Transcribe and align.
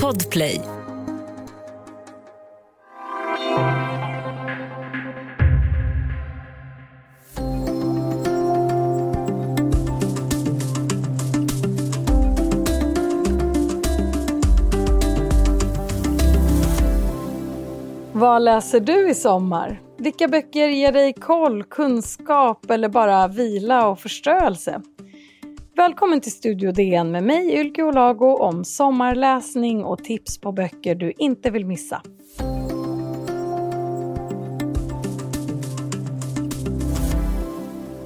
Podplay. 0.00 0.60
Vad 18.12 18.42
läser 18.42 18.80
du 18.80 19.10
i 19.10 19.14
sommar? 19.14 19.80
Vilka 19.98 20.28
böcker 20.28 20.68
ger 20.68 20.92
dig 20.92 21.12
koll, 21.12 21.64
kunskap 21.64 22.70
eller 22.70 22.88
bara 22.88 23.28
vila 23.28 23.88
och 23.88 24.00
förströelse? 24.00 24.82
Välkommen 25.76 26.20
till 26.20 26.32
Studio 26.32 26.72
DN 26.72 27.10
med 27.10 27.24
mig 27.24 27.60
Ylke 27.60 27.82
Olago 27.82 28.36
om 28.36 28.64
sommarläsning 28.64 29.84
och 29.84 30.04
tips 30.04 30.40
på 30.40 30.52
böcker 30.52 30.94
du 30.94 31.12
inte 31.18 31.50
vill 31.50 31.66
missa. 31.66 32.02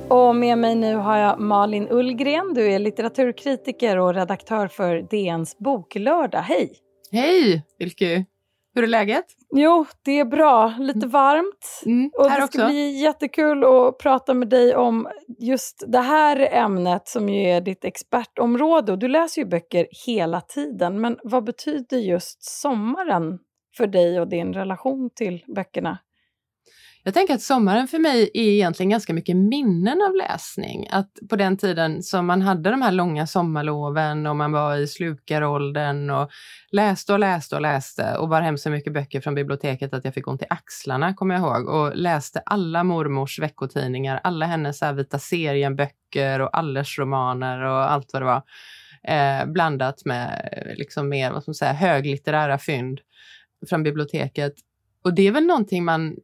Och 0.09 0.37
med 0.37 0.59
mig 0.59 0.75
nu 0.75 0.95
har 0.95 1.19
jag 1.19 1.41
Malin 1.41 1.89
Ullgren. 1.91 2.55
Du 2.55 2.73
är 2.73 2.79
litteraturkritiker 2.79 3.99
och 3.99 4.15
redaktör 4.15 4.69
för 4.69 5.03
DNs 5.03 5.59
boklördag. 5.59 6.43
Hej! 6.43 6.73
Hej 7.13 7.63
Ylke! 7.83 8.25
Hur 8.77 8.83
är 8.83 8.87
läget? 8.87 9.25
Jo, 9.55 9.87
det 10.05 10.21
är 10.21 10.25
bra. 10.25 10.75
Lite 10.79 10.99
mm. 10.99 11.11
varmt. 11.11 11.83
Mm, 11.87 12.11
och 12.19 12.25
det 12.25 12.31
ska 12.31 12.45
också. 12.45 12.67
bli 12.67 12.91
jättekul 12.91 13.65
att 13.65 13.99
prata 13.99 14.35
med 14.35 14.49
dig 14.49 14.77
om 14.77 15.09
just 15.39 15.85
det 15.87 16.01
här 16.01 16.49
ämnet 16.53 17.09
som 17.09 17.29
ju 17.29 17.51
är 17.51 17.61
ditt 17.61 17.85
expertområde. 17.85 18.93
Och 18.93 18.99
du 18.99 19.09
läser 19.09 19.43
ju 19.43 19.49
böcker 19.49 19.87
hela 20.07 20.41
tiden. 20.41 21.01
Men 21.01 21.19
vad 21.23 21.45
betyder 21.45 21.97
just 21.97 22.45
sommaren 22.45 23.39
för 23.77 23.87
dig 23.87 24.21
och 24.21 24.29
din 24.29 24.53
relation 24.53 25.11
till 25.15 25.45
böckerna? 25.55 25.99
Jag 27.07 27.15
tänker 27.15 27.35
att 27.35 27.43
sommaren 27.43 27.89
för 27.89 27.99
mig 27.99 28.31
är 28.35 28.43
egentligen 28.43 28.91
ganska 28.91 29.15
mycket 29.15 29.37
minnen 29.37 30.03
av 30.03 30.15
läsning. 30.15 30.89
Att 30.91 31.11
på 31.29 31.37
den 31.37 31.57
tiden 31.57 32.03
som 32.03 32.27
man 32.27 32.43
hade 32.43 32.71
de 32.71 32.83
här 32.83 32.93
långa 32.93 33.27
sommarloven 33.27 34.27
och 34.27 34.37
man 34.37 34.53
var 34.53 34.77
i 34.77 34.87
slukaråldern 34.87 36.11
och 36.11 36.31
läste 36.71 37.13
och 37.13 37.19
läste 37.19 37.55
och 37.55 37.61
läste 37.61 38.17
och 38.19 38.29
bar 38.29 38.41
hem 38.41 38.59
så 38.59 38.71
mycket 38.71 38.93
böcker 38.93 39.21
från 39.21 39.35
biblioteket 39.35 39.95
att 39.95 40.05
jag 40.05 40.15
fick 40.15 40.29
ont 40.29 40.43
i 40.43 40.47
axlarna, 40.51 41.15
kommer 41.15 41.35
jag 41.35 41.43
ihåg, 41.43 41.69
och 41.69 41.97
läste 41.97 42.41
alla 42.47 42.85
mormors 42.85 43.39
veckotidningar, 43.39 44.21
alla 44.25 44.47
hennes 44.47 44.81
här 44.81 44.93
vita 44.93 45.19
serien-böcker 45.19 46.41
och 46.41 46.59
Allers-romaner 46.59 47.63
och 47.63 47.93
allt 47.93 48.13
vad 48.13 48.23
det 48.23 48.27
var. 48.27 48.43
Eh, 49.09 49.47
blandat 49.47 50.05
med 50.05 50.53
liksom 50.77 51.09
mer, 51.09 51.33
vad 51.33 51.43
ska 51.43 51.51
man 51.51 51.55
säga, 51.55 51.73
höglitterära 51.73 52.59
fynd 52.59 53.01
från 53.69 53.83
biblioteket. 53.83 54.55
Och 55.05 55.15
det 55.15 55.27
är 55.27 55.33
väl 55.33 55.47
någonting 55.47 55.85
man 55.85 56.17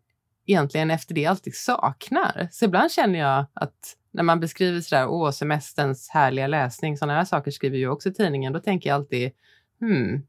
egentligen 0.47 0.91
efter 0.91 1.15
det 1.15 1.27
alltid 1.27 1.57
saknar. 1.57 2.49
Så 2.51 2.65
ibland 2.65 2.93
känner 2.93 3.19
jag 3.19 3.47
att 3.55 3.97
när 4.11 4.23
man 4.23 4.41
beskriver 4.41 4.81
sådär, 4.81 5.09
åh, 5.09 5.31
semesterns 5.31 6.09
härliga 6.09 6.47
läsning, 6.47 6.97
sådana 6.97 7.19
här 7.19 7.25
saker 7.25 7.51
skriver 7.51 7.79
jag 7.79 7.93
också 7.93 8.13
tidningen, 8.13 8.53
då 8.53 8.61
tänker 8.61 8.91
jag 8.91 8.95
alltid, 8.95 9.31
hmm, 9.81 10.23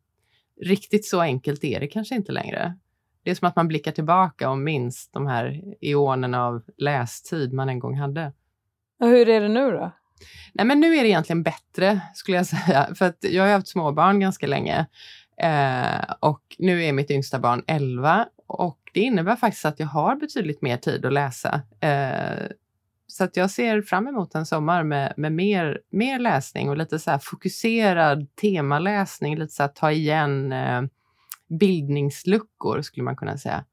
riktigt 0.62 1.06
så 1.06 1.22
enkelt 1.22 1.64
är 1.64 1.80
det 1.80 1.88
kanske 1.88 2.16
inte 2.16 2.32
längre. 2.32 2.78
Det 3.24 3.32
är 3.32 3.36
som 3.36 3.48
att 3.48 3.56
man 3.56 3.68
blickar 3.68 3.92
tillbaka 3.92 4.50
och 4.50 4.58
minns 4.58 5.10
de 5.12 5.28
här 5.28 5.64
eonerna 5.82 6.46
av 6.46 6.64
lästid 6.78 7.54
man 7.54 7.70
en 7.70 7.80
gång 7.80 7.98
hade. 7.98 8.34
Och 9.00 9.08
hur 9.08 9.30
är 9.30 9.42
det 9.42 9.48
nu 9.48 9.72
då? 9.72 9.92
Nej, 10.54 10.66
men 10.66 10.80
nu 10.80 10.96
är 10.96 11.04
det 11.04 11.10
egentligen 11.10 11.44
bättre, 11.44 12.02
skulle 12.14 12.38
jag 12.38 12.46
säga. 12.48 12.96
För 12.96 13.06
att 13.06 13.18
jag 13.22 13.44
har 13.44 13.52
haft 13.52 13.68
småbarn 13.68 14.20
ganska 14.20 14.48
länge. 14.48 14.86
Eh, 15.38 16.14
och 16.20 16.42
nu 16.58 16.84
är 16.84 16.94
mitt 16.94 17.12
yngsta 17.12 17.40
barn 17.40 17.64
11 17.68 18.28
och 18.48 18.80
det 18.94 19.00
innebär 19.00 19.36
faktiskt 19.36 19.66
att 19.66 19.80
jag 19.80 19.88
har 19.88 20.16
betydligt 20.16 20.62
mer 20.62 20.78
tid 20.78 21.06
att 21.06 21.14
läsa. 21.14 21.62
Eh, 21.80 22.48
så 23.08 23.24
att 23.24 23.38
jag 23.38 23.52
ser 23.52 23.82
fram 23.82 24.08
emot 24.08 24.36
en 24.36 24.46
sommar 24.46 24.84
med, 24.84 25.14
med 25.18 25.32
mer, 25.32 25.82
mer 25.90 26.20
läsning 26.20 26.70
och 26.70 26.78
lite 26.78 27.00
så 27.00 27.12
här 27.12 27.20
fokuserad 27.24 28.36
temaläsning, 28.36 29.38
lite 29.38 29.54
så 29.54 29.64
att 29.64 29.76
ta 29.76 29.92
igen 29.92 30.52
eh, 30.52 30.82
bildningsluckor 31.60 32.82
skulle 32.82 33.04
man 33.04 33.16
kunna 33.16 33.38
säga. 33.38 33.66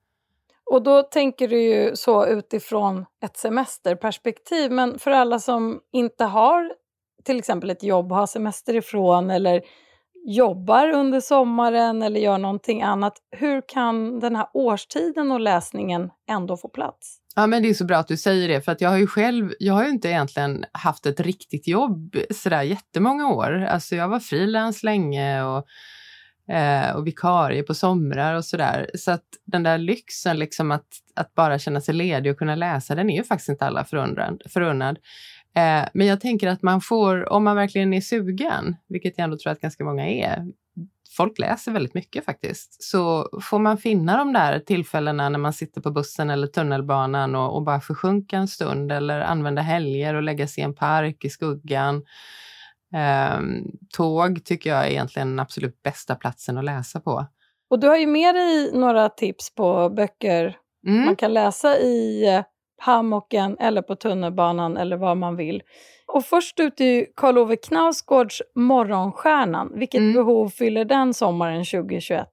Och 0.64 0.82
då 0.82 1.02
tänker 1.02 1.48
du 1.48 1.62
ju 1.62 1.96
så 1.96 2.26
utifrån 2.26 3.06
ett 3.24 3.36
semesterperspektiv, 3.36 4.72
men 4.72 4.98
för 4.98 5.10
alla 5.10 5.38
som 5.38 5.80
inte 5.92 6.24
har 6.24 6.72
till 7.24 7.38
exempel 7.38 7.70
ett 7.70 7.82
jobb 7.82 8.12
att 8.12 8.18
ha 8.18 8.26
semester 8.26 8.76
ifrån 8.76 9.30
eller 9.30 9.62
jobbar 10.26 10.90
under 10.90 11.20
sommaren 11.20 12.02
eller 12.02 12.20
gör 12.20 12.38
någonting 12.38 12.82
annat, 12.82 13.18
hur 13.36 13.62
kan 13.68 14.20
den 14.20 14.36
här 14.36 14.46
årstiden 14.54 15.32
och 15.32 15.40
läsningen 15.40 16.10
ändå 16.30 16.56
få 16.56 16.68
plats? 16.68 17.16
Ja, 17.34 17.46
men 17.46 17.62
det 17.62 17.68
är 17.70 17.74
så 17.74 17.84
bra 17.84 17.96
att 17.96 18.08
du 18.08 18.16
säger 18.16 18.48
det, 18.48 18.60
för 18.60 18.72
att 18.72 18.80
jag 18.80 18.90
har 18.90 18.98
ju 18.98 19.06
själv, 19.06 19.52
jag 19.58 19.74
har 19.74 19.84
ju 19.84 19.90
inte 19.90 20.08
egentligen 20.08 20.64
haft 20.72 21.06
ett 21.06 21.20
riktigt 21.20 21.68
jobb 21.68 22.16
sådär 22.30 22.62
jättemånga 22.62 23.28
år. 23.28 23.64
Alltså 23.64 23.96
jag 23.96 24.08
var 24.08 24.20
frilans 24.20 24.82
länge 24.82 25.42
och, 25.42 25.66
eh, 26.54 26.96
och 26.96 27.06
vikarie 27.06 27.62
på 27.62 27.74
somrar 27.74 28.34
och 28.34 28.44
sådär. 28.44 28.90
Så 28.94 29.10
att 29.10 29.24
den 29.46 29.62
där 29.62 29.78
lyxen 29.78 30.38
liksom 30.38 30.70
att, 30.70 30.86
att 31.16 31.34
bara 31.34 31.58
känna 31.58 31.80
sig 31.80 31.94
ledig 31.94 32.32
och 32.32 32.38
kunna 32.38 32.54
läsa, 32.54 32.94
den 32.94 33.10
är 33.10 33.16
ju 33.16 33.24
faktiskt 33.24 33.48
inte 33.48 33.66
alla 33.66 33.84
förunnad. 34.48 34.98
Eh, 35.54 35.88
men 35.94 36.06
jag 36.06 36.20
tänker 36.20 36.48
att 36.48 36.62
man 36.62 36.80
får, 36.80 37.32
om 37.32 37.44
man 37.44 37.56
verkligen 37.56 37.92
är 37.92 38.00
sugen, 38.00 38.76
vilket 38.88 39.14
jag 39.16 39.24
ändå 39.24 39.38
tror 39.38 39.52
att 39.52 39.60
ganska 39.60 39.84
många 39.84 40.08
är, 40.08 40.46
folk 41.16 41.38
läser 41.38 41.72
väldigt 41.72 41.94
mycket 41.94 42.24
faktiskt, 42.24 42.82
så 42.82 43.28
får 43.42 43.58
man 43.58 43.78
finna 43.78 44.16
de 44.16 44.32
där 44.32 44.58
tillfällena 44.58 45.28
när 45.28 45.38
man 45.38 45.52
sitter 45.52 45.80
på 45.80 45.90
bussen 45.90 46.30
eller 46.30 46.46
tunnelbanan 46.46 47.34
och, 47.34 47.56
och 47.56 47.62
bara 47.62 47.80
försjunka 47.80 48.36
en 48.36 48.48
stund 48.48 48.92
eller 48.92 49.20
använda 49.20 49.62
helger 49.62 50.14
och 50.14 50.22
lägga 50.22 50.46
sig 50.46 50.60
i 50.60 50.64
en 50.64 50.74
park 50.74 51.24
i 51.24 51.30
skuggan. 51.30 52.04
Eh, 52.94 53.40
tåg 53.96 54.44
tycker 54.44 54.70
jag 54.70 54.86
är 54.86 54.90
egentligen 54.90 55.28
den 55.28 55.40
absolut 55.40 55.82
bästa 55.82 56.14
platsen 56.14 56.58
att 56.58 56.64
läsa 56.64 57.00
på. 57.00 57.26
Och 57.70 57.80
du 57.80 57.88
har 57.88 57.96
ju 57.96 58.06
med 58.06 58.34
dig 58.34 58.72
några 58.72 59.08
tips 59.08 59.54
på 59.54 59.90
böcker 59.90 60.56
mm. 60.86 61.04
man 61.04 61.16
kan 61.16 61.34
läsa 61.34 61.78
i 61.78 62.26
eh, 62.34 62.42
hammocken 62.80 63.56
eller 63.60 63.82
på 63.82 63.96
tunnelbanan 63.96 64.76
eller 64.76 64.96
vad 64.96 65.16
man 65.16 65.36
vill. 65.36 65.62
Och 66.06 66.24
först 66.24 66.60
ut 66.60 66.80
är 66.80 67.06
Karl 67.16 67.38
Ove 67.38 67.56
Knausgårds 67.56 68.42
Morgonstjärnan. 68.54 69.72
Vilket 69.74 69.98
mm. 69.98 70.12
behov 70.12 70.48
fyller 70.48 70.84
den 70.84 71.14
sommaren 71.14 71.64
2021? 71.64 72.28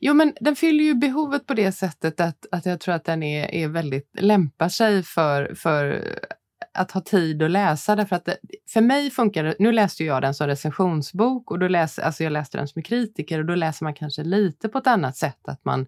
Jo, 0.00 0.14
men 0.14 0.32
den 0.40 0.56
fyller 0.56 0.84
ju 0.84 0.94
behovet 0.94 1.46
på 1.46 1.54
det 1.54 1.72
sättet 1.72 2.20
att, 2.20 2.46
att 2.52 2.66
jag 2.66 2.80
tror 2.80 2.94
att 2.94 3.04
den 3.04 3.22
är, 3.22 3.54
är 3.54 3.68
väldigt, 3.68 4.10
lämpar 4.20 4.68
sig 4.68 5.02
för, 5.02 5.54
för 5.54 6.02
att 6.74 6.90
ha 6.90 7.00
tid 7.00 7.42
att 7.42 7.50
läsa. 7.50 7.96
Därför 7.96 8.16
att 8.16 8.24
det, 8.24 8.36
för 8.72 8.80
mig 8.80 9.10
funkar 9.10 9.44
det, 9.44 9.54
nu 9.58 9.72
läste 9.72 10.04
jag 10.04 10.22
den 10.22 10.34
som 10.34 10.46
recensionsbok 10.46 11.50
och 11.50 11.58
då 11.58 11.68
läs, 11.68 11.98
alltså 11.98 12.24
jag 12.24 12.32
läste 12.32 12.58
den 12.58 12.68
som 12.68 12.82
kritiker 12.82 13.38
och 13.38 13.44
då 13.44 13.54
läser 13.54 13.84
man 13.84 13.94
kanske 13.94 14.24
lite 14.24 14.68
på 14.68 14.78
ett 14.78 14.86
annat 14.86 15.16
sätt. 15.16 15.48
Att 15.48 15.64
man 15.64 15.86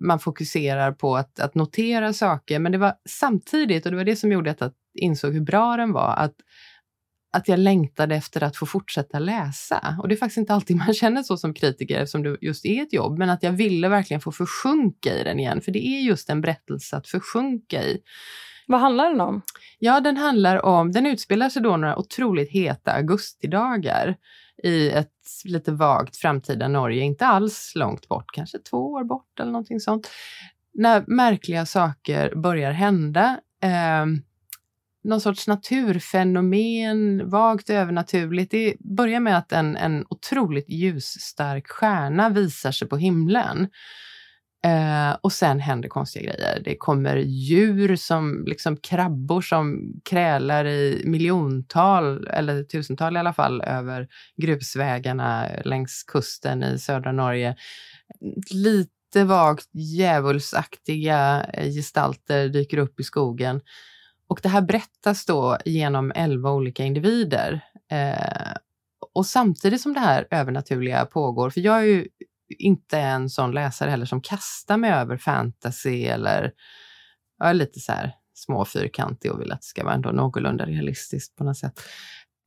man 0.00 0.18
fokuserar 0.18 0.92
på 0.92 1.16
att, 1.16 1.40
att 1.40 1.54
notera 1.54 2.12
saker. 2.12 2.58
Men 2.58 2.72
det 2.72 2.78
var 2.78 2.94
samtidigt, 3.08 3.84
och 3.86 3.90
det 3.92 3.96
var 3.96 4.04
det 4.04 4.16
som 4.16 4.32
gjorde 4.32 4.50
att 4.50 4.60
jag 4.60 4.72
insåg 4.94 5.32
hur 5.32 5.40
bra 5.40 5.76
den 5.76 5.92
var, 5.92 6.14
att, 6.16 6.34
att 7.32 7.48
jag 7.48 7.58
längtade 7.58 8.14
efter 8.16 8.42
att 8.42 8.56
få 8.56 8.66
fortsätta 8.66 9.18
läsa. 9.18 9.96
Och 10.02 10.08
det 10.08 10.14
är 10.14 10.16
faktiskt 10.16 10.38
inte 10.38 10.54
alltid 10.54 10.76
man 10.76 10.94
känner 10.94 11.22
så 11.22 11.36
som 11.36 11.54
kritiker 11.54 12.00
eftersom 12.00 12.22
det 12.22 12.36
just 12.40 12.66
är 12.66 12.82
ett 12.82 12.92
jobb, 12.92 13.18
men 13.18 13.30
att 13.30 13.42
jag 13.42 13.52
ville 13.52 13.88
verkligen 13.88 14.20
få 14.20 14.32
försjunka 14.32 15.14
i 15.20 15.24
den 15.24 15.40
igen, 15.40 15.60
för 15.60 15.72
det 15.72 15.86
är 15.86 16.00
just 16.00 16.30
en 16.30 16.40
berättelse 16.40 16.96
att 16.96 17.08
försjunka 17.08 17.82
i. 17.84 17.98
Vad 18.68 18.80
handlar 18.80 19.10
den 19.10 19.20
om? 19.20 19.42
Ja, 19.78 20.00
den 20.00 20.16
handlar 20.16 20.64
om, 20.64 20.92
den 20.92 21.06
utspelar 21.06 21.48
sig 21.48 21.62
då 21.62 21.76
några 21.76 21.98
otroligt 21.98 22.50
heta 22.50 22.92
augustidagar 22.92 24.16
i 24.62 24.90
ett 24.90 25.12
lite 25.44 25.72
vagt 25.72 26.16
framtida 26.16 26.68
Norge, 26.68 27.02
inte 27.02 27.26
alls 27.26 27.72
långt 27.74 28.08
bort, 28.08 28.26
kanske 28.32 28.58
två 28.58 28.92
år 28.92 29.04
bort 29.04 29.40
eller 29.40 29.52
någonting 29.52 29.80
sånt. 29.80 30.10
När 30.74 31.04
märkliga 31.06 31.66
saker 31.66 32.34
börjar 32.34 32.72
hända. 32.72 33.40
Eh, 33.62 34.06
någon 35.04 35.20
sorts 35.20 35.48
naturfenomen, 35.48 37.30
vagt 37.30 37.70
övernaturligt. 37.70 38.50
Det 38.50 38.74
börjar 38.80 39.20
med 39.20 39.38
att 39.38 39.52
en, 39.52 39.76
en 39.76 40.06
otroligt 40.10 40.68
ljusstark 40.68 41.68
stjärna 41.68 42.28
visar 42.28 42.72
sig 42.72 42.88
på 42.88 42.96
himlen. 42.96 43.68
Eh, 44.64 45.16
och 45.20 45.32
sen 45.32 45.60
händer 45.60 45.88
konstiga 45.88 46.32
grejer. 46.32 46.60
Det 46.64 46.76
kommer 46.76 47.16
djur 47.16 47.96
som 47.96 48.44
liksom 48.46 48.76
krabbor 48.76 49.40
som 49.42 49.92
krälar 50.04 50.64
i 50.64 51.02
miljontal, 51.04 52.26
eller 52.26 52.62
tusental 52.62 53.16
i 53.16 53.18
alla 53.18 53.32
fall, 53.32 53.60
över 53.60 54.08
grusvägarna 54.36 55.46
längs 55.64 56.02
kusten 56.02 56.62
i 56.62 56.78
södra 56.78 57.12
Norge. 57.12 57.56
Lite 58.50 59.24
vagt 59.24 59.68
djävulsaktiga 59.72 61.46
gestalter 61.74 62.48
dyker 62.48 62.78
upp 62.78 63.00
i 63.00 63.04
skogen. 63.04 63.60
Och 64.28 64.40
det 64.42 64.48
här 64.48 64.60
berättas 64.60 65.26
då 65.26 65.58
genom 65.64 66.12
elva 66.14 66.52
olika 66.52 66.84
individer. 66.84 67.60
Eh, 67.90 68.52
Och 69.14 69.26
samtidigt 69.26 69.80
som 69.80 69.94
det 69.94 70.00
här 70.00 70.26
övernaturliga 70.30 71.06
pågår, 71.06 71.50
för 71.50 71.60
jag 71.60 71.76
är 71.78 71.84
ju 71.84 72.08
inte 72.48 72.98
en 72.98 73.30
sån 73.30 73.50
läsare 73.50 73.90
heller 73.90 74.06
som 74.06 74.20
kastar 74.20 74.76
mig 74.76 74.90
över 74.90 75.16
fantasy 75.16 76.04
eller 76.04 76.52
jag 77.38 77.50
är 77.50 77.54
lite 77.54 77.80
så 77.80 77.92
här 77.92 78.12
små 78.34 78.64
fyrkantig 78.64 79.32
och 79.32 79.40
vill 79.40 79.52
att 79.52 79.60
det 79.60 79.66
ska 79.66 79.84
vara 79.84 79.94
ändå 79.94 80.10
någorlunda 80.10 80.66
realistiskt 80.66 81.36
på 81.36 81.44
något 81.44 81.58
sätt. 81.58 81.80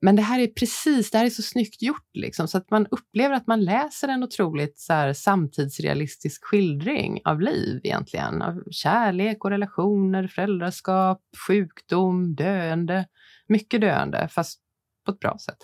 Men 0.01 0.15
det 0.15 0.21
här 0.21 0.39
är 0.39 0.47
precis, 0.47 1.11
det 1.11 1.17
här 1.17 1.25
är 1.25 1.29
så 1.29 1.41
snyggt 1.41 1.81
gjort 1.81 2.09
liksom, 2.13 2.47
så 2.47 2.57
att 2.57 2.71
man 2.71 2.87
upplever 2.91 3.35
att 3.35 3.47
man 3.47 3.63
läser 3.63 4.07
en 4.07 4.23
otroligt 4.23 4.79
så 4.79 4.93
här, 4.93 5.13
samtidsrealistisk 5.13 6.45
skildring 6.45 7.21
av 7.25 7.41
liv 7.41 7.81
egentligen. 7.83 8.41
Av 8.41 8.63
kärlek 8.71 9.45
och 9.45 9.49
relationer, 9.49 10.27
föräldraskap, 10.27 11.21
sjukdom, 11.47 12.35
döende. 12.35 13.05
Mycket 13.47 13.81
döende, 13.81 14.27
fast 14.31 14.59
på 15.05 15.11
ett 15.11 15.19
bra 15.19 15.37
sätt. 15.45 15.57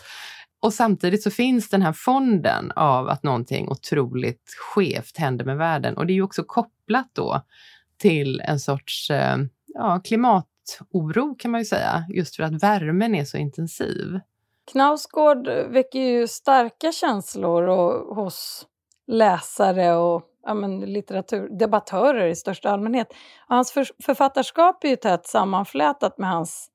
Och 0.67 0.73
samtidigt 0.73 1.23
så 1.23 1.31
finns 1.31 1.69
den 1.69 1.81
här 1.81 1.93
fonden 1.93 2.71
av 2.75 3.09
att 3.09 3.23
någonting 3.23 3.69
otroligt 3.69 4.55
skevt 4.57 5.17
händer 5.17 5.45
med 5.45 5.57
världen. 5.57 5.97
Och 5.97 6.07
det 6.07 6.13
är 6.13 6.15
ju 6.15 6.21
också 6.21 6.43
kopplat 6.43 7.09
då 7.13 7.41
till 7.97 8.39
en 8.39 8.59
sorts 8.59 9.09
eh, 9.09 9.37
ja, 9.65 10.01
klimatoro 10.03 11.35
kan 11.39 11.51
man 11.51 11.61
ju 11.61 11.65
säga, 11.65 12.05
just 12.09 12.35
för 12.35 12.43
att 12.43 12.63
värmen 12.63 13.15
är 13.15 13.25
så 13.25 13.37
intensiv. 13.37 14.19
Knausgård 14.71 15.47
väcker 15.47 15.99
ju 15.99 16.27
starka 16.27 16.91
känslor 16.91 17.67
och, 17.67 18.15
hos 18.15 18.67
läsare 19.07 19.95
och 19.95 20.23
ja, 20.43 20.53
men, 20.53 20.79
litteratur, 20.79 21.49
debattörer 21.59 22.27
i 22.27 22.35
största 22.35 22.69
allmänhet. 22.69 23.07
Och 23.49 23.55
hans 23.55 23.71
för, 23.71 23.87
författarskap 24.03 24.83
är 24.83 24.89
ju 24.89 24.95
tätt 24.95 25.27
sammanflätat 25.27 26.17
med 26.17 26.29
hans 26.29 26.69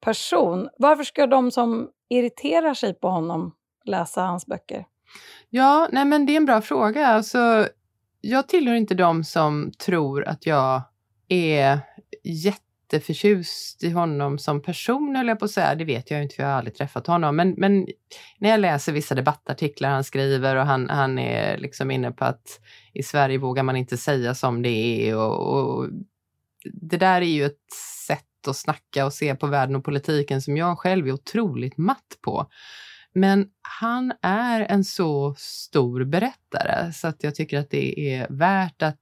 person. 0.00 0.68
Varför 0.78 1.04
ska 1.04 1.26
de 1.26 1.50
som 1.50 1.88
irriterar 2.18 2.74
sig 2.74 2.94
på 2.94 3.08
honom 3.08 3.54
läsa 3.84 4.22
hans 4.22 4.46
böcker? 4.46 4.86
Ja, 5.50 5.88
nej 5.92 6.04
men 6.04 6.26
det 6.26 6.32
är 6.32 6.36
en 6.36 6.46
bra 6.46 6.60
fråga. 6.60 7.06
Alltså, 7.06 7.68
jag 8.20 8.48
tillhör 8.48 8.74
inte 8.74 8.94
de 8.94 9.24
som 9.24 9.72
tror 9.78 10.24
att 10.24 10.46
jag 10.46 10.82
är 11.28 11.78
jätteförtjust 12.24 13.84
i 13.84 13.90
honom 13.90 14.38
som 14.38 14.62
person, 14.62 15.16
eller 15.16 15.28
jag 15.28 15.38
på 15.38 15.44
att 15.44 15.50
säga. 15.50 15.74
Det 15.74 15.84
vet 15.84 16.10
jag 16.10 16.22
inte, 16.22 16.34
för 16.34 16.42
jag 16.42 16.50
har 16.50 16.56
aldrig 16.56 16.74
träffat 16.74 17.06
honom. 17.06 17.36
Men, 17.36 17.54
men 17.56 17.86
när 18.38 18.50
jag 18.50 18.60
läser 18.60 18.92
vissa 18.92 19.14
debattartiklar 19.14 19.90
han 19.90 20.04
skriver 20.04 20.56
och 20.56 20.66
han, 20.66 20.90
han 20.90 21.18
är 21.18 21.58
liksom 21.58 21.90
inne 21.90 22.12
på 22.12 22.24
att 22.24 22.60
i 22.92 23.02
Sverige 23.02 23.38
vågar 23.38 23.62
man 23.62 23.76
inte 23.76 23.96
säga 23.96 24.34
som 24.34 24.62
det 24.62 24.68
är. 25.08 25.16
Och, 25.16 25.56
och 25.56 25.88
det 26.64 26.96
där 26.96 27.20
är 27.20 27.26
ju 27.26 27.44
ett 27.44 27.72
sätt 28.06 28.31
att 28.48 28.56
snacka 28.56 29.06
och 29.06 29.12
se 29.12 29.34
på 29.34 29.46
världen 29.46 29.76
och 29.76 29.84
politiken 29.84 30.42
som 30.42 30.56
jag 30.56 30.78
själv 30.78 31.06
är 31.06 31.12
otroligt 31.12 31.78
matt 31.78 32.18
på. 32.22 32.46
Men 33.14 33.46
han 33.80 34.12
är 34.22 34.60
en 34.60 34.84
så 34.84 35.34
stor 35.38 36.04
berättare 36.04 36.92
så 36.92 37.08
att 37.08 37.24
jag 37.24 37.34
tycker 37.34 37.58
att 37.58 37.70
det 37.70 38.14
är 38.14 38.26
värt 38.30 38.82
att 38.82 38.98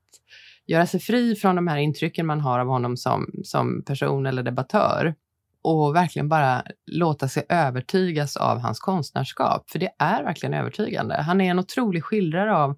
göra 0.67 0.87
sig 0.87 1.01
fri 1.01 1.35
från 1.35 1.57
de 1.57 1.69
här 1.69 1.77
intrycken 1.77 2.27
man 2.27 2.41
har 2.41 2.59
av 2.59 2.67
honom 2.67 2.97
som, 2.97 3.31
som 3.45 3.85
person 3.85 4.27
eller 4.27 4.43
debattör 4.43 5.15
och 5.63 5.97
verkligen 5.97 6.29
bara 6.29 6.63
låta 6.87 7.29
sig 7.29 7.47
övertygas 7.49 8.37
av 8.37 8.59
hans 8.59 8.81
konstnärskap. 8.81 9.71
För 9.71 9.79
det 9.79 9.91
är 9.99 10.25
verkligen 10.25 10.55
övertygande. 10.55 11.15
Han 11.15 11.41
är 11.41 11.51
en 11.51 11.59
otrolig 11.59 12.05
skildrare 12.05 12.57
av 12.57 12.77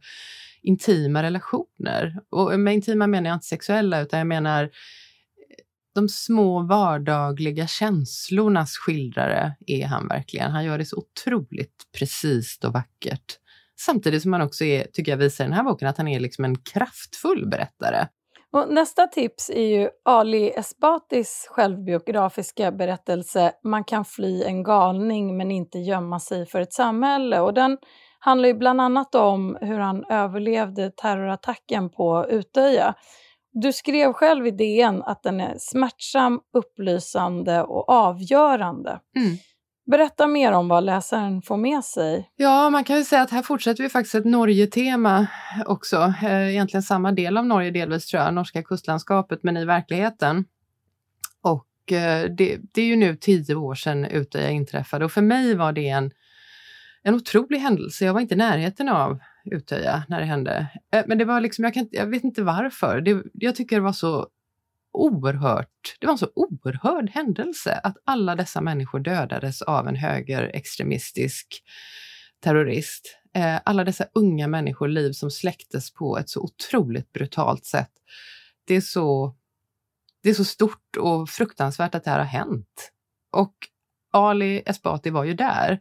intima 0.62 1.22
relationer. 1.22 2.18
Och 2.30 2.60
med 2.60 2.74
intima 2.74 3.06
menar 3.06 3.30
jag 3.30 3.36
inte 3.36 3.46
sexuella, 3.46 4.00
utan 4.00 4.18
jag 4.18 4.26
menar 4.26 4.70
de 5.94 6.08
små 6.08 6.62
vardagliga 6.62 7.66
känslornas 7.66 8.76
skildrare 8.76 9.56
är 9.66 9.86
han 9.86 10.08
verkligen. 10.08 10.50
Han 10.50 10.64
gör 10.64 10.78
det 10.78 10.84
så 10.84 10.96
otroligt 10.96 11.84
precis 11.98 12.58
och 12.64 12.72
vackert. 12.72 13.38
Samtidigt 13.80 14.22
som 14.22 14.32
han 14.32 14.42
också 14.42 14.64
är, 14.64 14.84
tycker 14.84 15.12
jag 15.12 15.16
visar 15.16 15.44
i 15.44 15.48
den 15.48 15.56
här 15.56 15.64
boken, 15.64 15.88
att 15.88 15.98
han 15.98 16.08
är 16.08 16.20
liksom 16.20 16.44
en 16.44 16.58
kraftfull 16.58 17.48
berättare. 17.48 18.08
Och 18.52 18.68
nästa 18.68 19.06
tips 19.06 19.50
är 19.50 19.66
ju 19.66 19.88
Ali 20.04 20.50
Esbatis 20.50 21.46
självbiografiska 21.50 22.72
berättelse 22.72 23.52
Man 23.64 23.84
kan 23.84 24.04
fly 24.04 24.42
en 24.42 24.62
galning 24.62 25.36
men 25.36 25.50
inte 25.50 25.78
gömma 25.78 26.20
sig 26.20 26.46
för 26.46 26.60
ett 26.60 26.72
samhälle. 26.72 27.40
Och 27.40 27.54
den 27.54 27.78
handlar 28.18 28.48
ju 28.48 28.54
bland 28.54 28.80
annat 28.80 29.14
om 29.14 29.58
hur 29.60 29.78
han 29.78 30.04
överlevde 30.04 30.90
terrorattacken 30.90 31.90
på 31.90 32.26
Utöja. 32.30 32.94
Du 33.52 33.72
skrev 33.72 34.12
själv 34.12 34.46
i 34.46 34.50
DN 34.50 35.02
att 35.02 35.22
den 35.22 35.40
är 35.40 35.54
smärtsam, 35.58 36.40
upplysande 36.54 37.62
och 37.62 37.88
avgörande. 37.88 39.00
Mm. 39.16 39.36
Berätta 39.86 40.26
mer 40.26 40.52
om 40.52 40.68
vad 40.68 40.84
läsaren 40.84 41.42
får 41.42 41.56
med 41.56 41.84
sig. 41.84 42.30
Ja, 42.36 42.70
man 42.70 42.84
kan 42.84 42.96
ju 42.96 43.04
säga 43.04 43.22
att 43.22 43.30
här 43.30 43.42
fortsätter 43.42 43.82
vi 43.82 43.88
faktiskt 43.88 44.14
ett 44.14 44.24
Norge-tema 44.24 45.26
också. 45.66 46.14
Eh, 46.22 46.50
egentligen 46.50 46.82
samma 46.82 47.12
del 47.12 47.36
av 47.36 47.46
Norge 47.46 47.70
delvis 47.70 48.06
tror 48.06 48.22
jag, 48.22 48.34
norska 48.34 48.62
kustlandskapet, 48.62 49.42
men 49.42 49.56
i 49.56 49.64
verkligheten. 49.64 50.44
Och 51.42 51.92
eh, 51.92 52.30
det, 52.38 52.58
det 52.74 52.82
är 52.82 52.86
ju 52.86 52.96
nu 52.96 53.16
tio 53.16 53.54
år 53.54 53.74
sedan 53.74 54.04
Utöja 54.04 54.50
inträffade 54.50 55.04
och 55.04 55.12
för 55.12 55.22
mig 55.22 55.54
var 55.54 55.72
det 55.72 55.88
en, 55.88 56.10
en 57.02 57.14
otrolig 57.14 57.58
händelse. 57.58 58.04
Jag 58.04 58.12
var 58.14 58.20
inte 58.20 58.34
i 58.34 58.38
närheten 58.38 58.88
av 58.88 59.18
Utöja 59.44 60.04
när 60.08 60.20
det 60.20 60.26
hände. 60.26 60.66
Eh, 60.92 61.04
men 61.06 61.18
det 61.18 61.24
var 61.24 61.40
liksom, 61.40 61.64
jag, 61.64 61.74
kan, 61.74 61.88
jag 61.90 62.06
vet 62.06 62.24
inte 62.24 62.42
varför. 62.42 63.00
Det, 63.00 63.22
jag 63.32 63.56
tycker 63.56 63.76
det 63.76 63.82
var 63.82 63.92
så 63.92 64.28
oerhört, 64.92 65.96
det 66.00 66.06
var 66.06 66.12
en 66.12 66.18
så 66.18 66.30
oerhörd 66.34 67.10
händelse 67.10 67.80
att 67.82 67.96
alla 68.04 68.36
dessa 68.36 68.60
människor 68.60 69.00
dödades 69.00 69.62
av 69.62 69.88
en 69.88 69.96
högerextremistisk 69.96 71.62
terrorist. 72.40 73.18
Eh, 73.34 73.60
alla 73.64 73.84
dessa 73.84 74.06
unga 74.14 74.48
människor, 74.48 74.88
liv 74.88 75.12
som 75.12 75.30
släcktes 75.30 75.92
på 75.92 76.18
ett 76.18 76.28
så 76.28 76.40
otroligt 76.40 77.12
brutalt 77.12 77.64
sätt. 77.64 77.90
Det 78.64 78.74
är 78.74 78.80
så, 78.80 79.36
det 80.22 80.30
är 80.30 80.34
så 80.34 80.44
stort 80.44 80.96
och 80.98 81.30
fruktansvärt 81.30 81.94
att 81.94 82.04
det 82.04 82.10
här 82.10 82.18
har 82.18 82.26
hänt. 82.26 82.92
Och 83.32 83.54
Ali 84.12 84.62
Esbati 84.66 85.10
var 85.10 85.24
ju 85.24 85.34
där. 85.34 85.80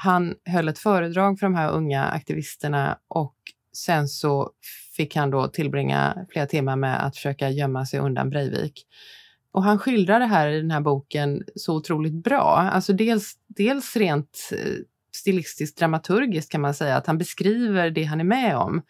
Han 0.00 0.34
höll 0.44 0.68
ett 0.68 0.78
föredrag 0.78 1.38
för 1.38 1.46
de 1.46 1.54
här 1.54 1.70
unga 1.70 2.04
aktivisterna 2.04 2.98
och 3.08 3.34
sen 3.76 4.08
så 4.08 4.50
fick 4.96 5.16
han 5.16 5.30
då 5.30 5.48
tillbringa 5.48 6.26
flera 6.32 6.46
timmar 6.46 6.76
med 6.76 7.06
att 7.06 7.16
försöka 7.16 7.50
gömma 7.50 7.86
sig 7.86 8.00
undan 8.00 8.30
Breivik. 8.30 8.86
Och 9.52 9.62
han 9.62 9.78
skildrar 9.78 10.20
det 10.20 10.26
här 10.26 10.48
i 10.48 10.60
den 10.60 10.70
här 10.70 10.80
boken 10.80 11.42
så 11.54 11.76
otroligt 11.76 12.24
bra. 12.24 12.70
Alltså 12.72 12.92
dels, 12.92 13.34
dels 13.46 13.96
rent 13.96 14.50
eh, 14.52 14.74
stilistiskt 15.16 15.78
dramaturgiskt 15.78 16.52
kan 16.52 16.60
man 16.60 16.74
säga, 16.74 16.96
att 16.96 17.06
han 17.06 17.18
beskriver 17.18 17.90
det 17.90 18.04
han 18.04 18.20
är 18.20 18.24
med 18.24 18.56
om 18.56 18.82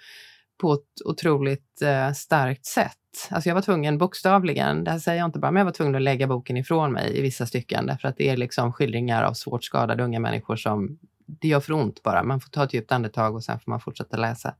på 0.60 0.72
ett 0.72 1.02
otroligt 1.04 1.82
eh, 1.82 2.12
starkt 2.12 2.66
sätt. 2.66 2.98
Alltså 3.30 3.48
jag 3.48 3.54
var 3.54 3.62
tvungen, 3.62 3.98
bokstavligen, 3.98 4.84
det 4.84 4.90
här 4.90 4.98
säger 4.98 5.18
jag 5.18 5.28
inte 5.28 5.38
bara, 5.38 5.50
men 5.50 5.60
jag 5.60 5.64
var 5.64 5.72
tvungen 5.72 5.94
att 5.94 6.02
lägga 6.02 6.26
boken 6.26 6.56
ifrån 6.56 6.92
mig 6.92 7.18
i 7.18 7.22
vissa 7.22 7.46
stycken 7.46 7.86
därför 7.86 8.08
att 8.08 8.16
det 8.16 8.28
är 8.28 8.36
liksom 8.36 8.72
skildringar 8.72 9.22
av 9.22 9.32
svårt 9.32 9.64
skadade 9.64 10.04
unga 10.04 10.20
människor 10.20 10.56
som 10.56 10.98
det 11.26 11.48
gör 11.48 11.60
för 11.60 11.72
ont 11.72 12.02
bara. 12.02 12.22
Man 12.22 12.40
får 12.40 12.50
ta 12.50 12.64
ett 12.64 12.74
djupt 12.74 12.92
andetag 12.92 13.34
och 13.34 13.44
sen 13.44 13.60
får 13.60 13.70
man 13.70 13.80
fortsätta 13.80 14.16
läsa. 14.16 14.54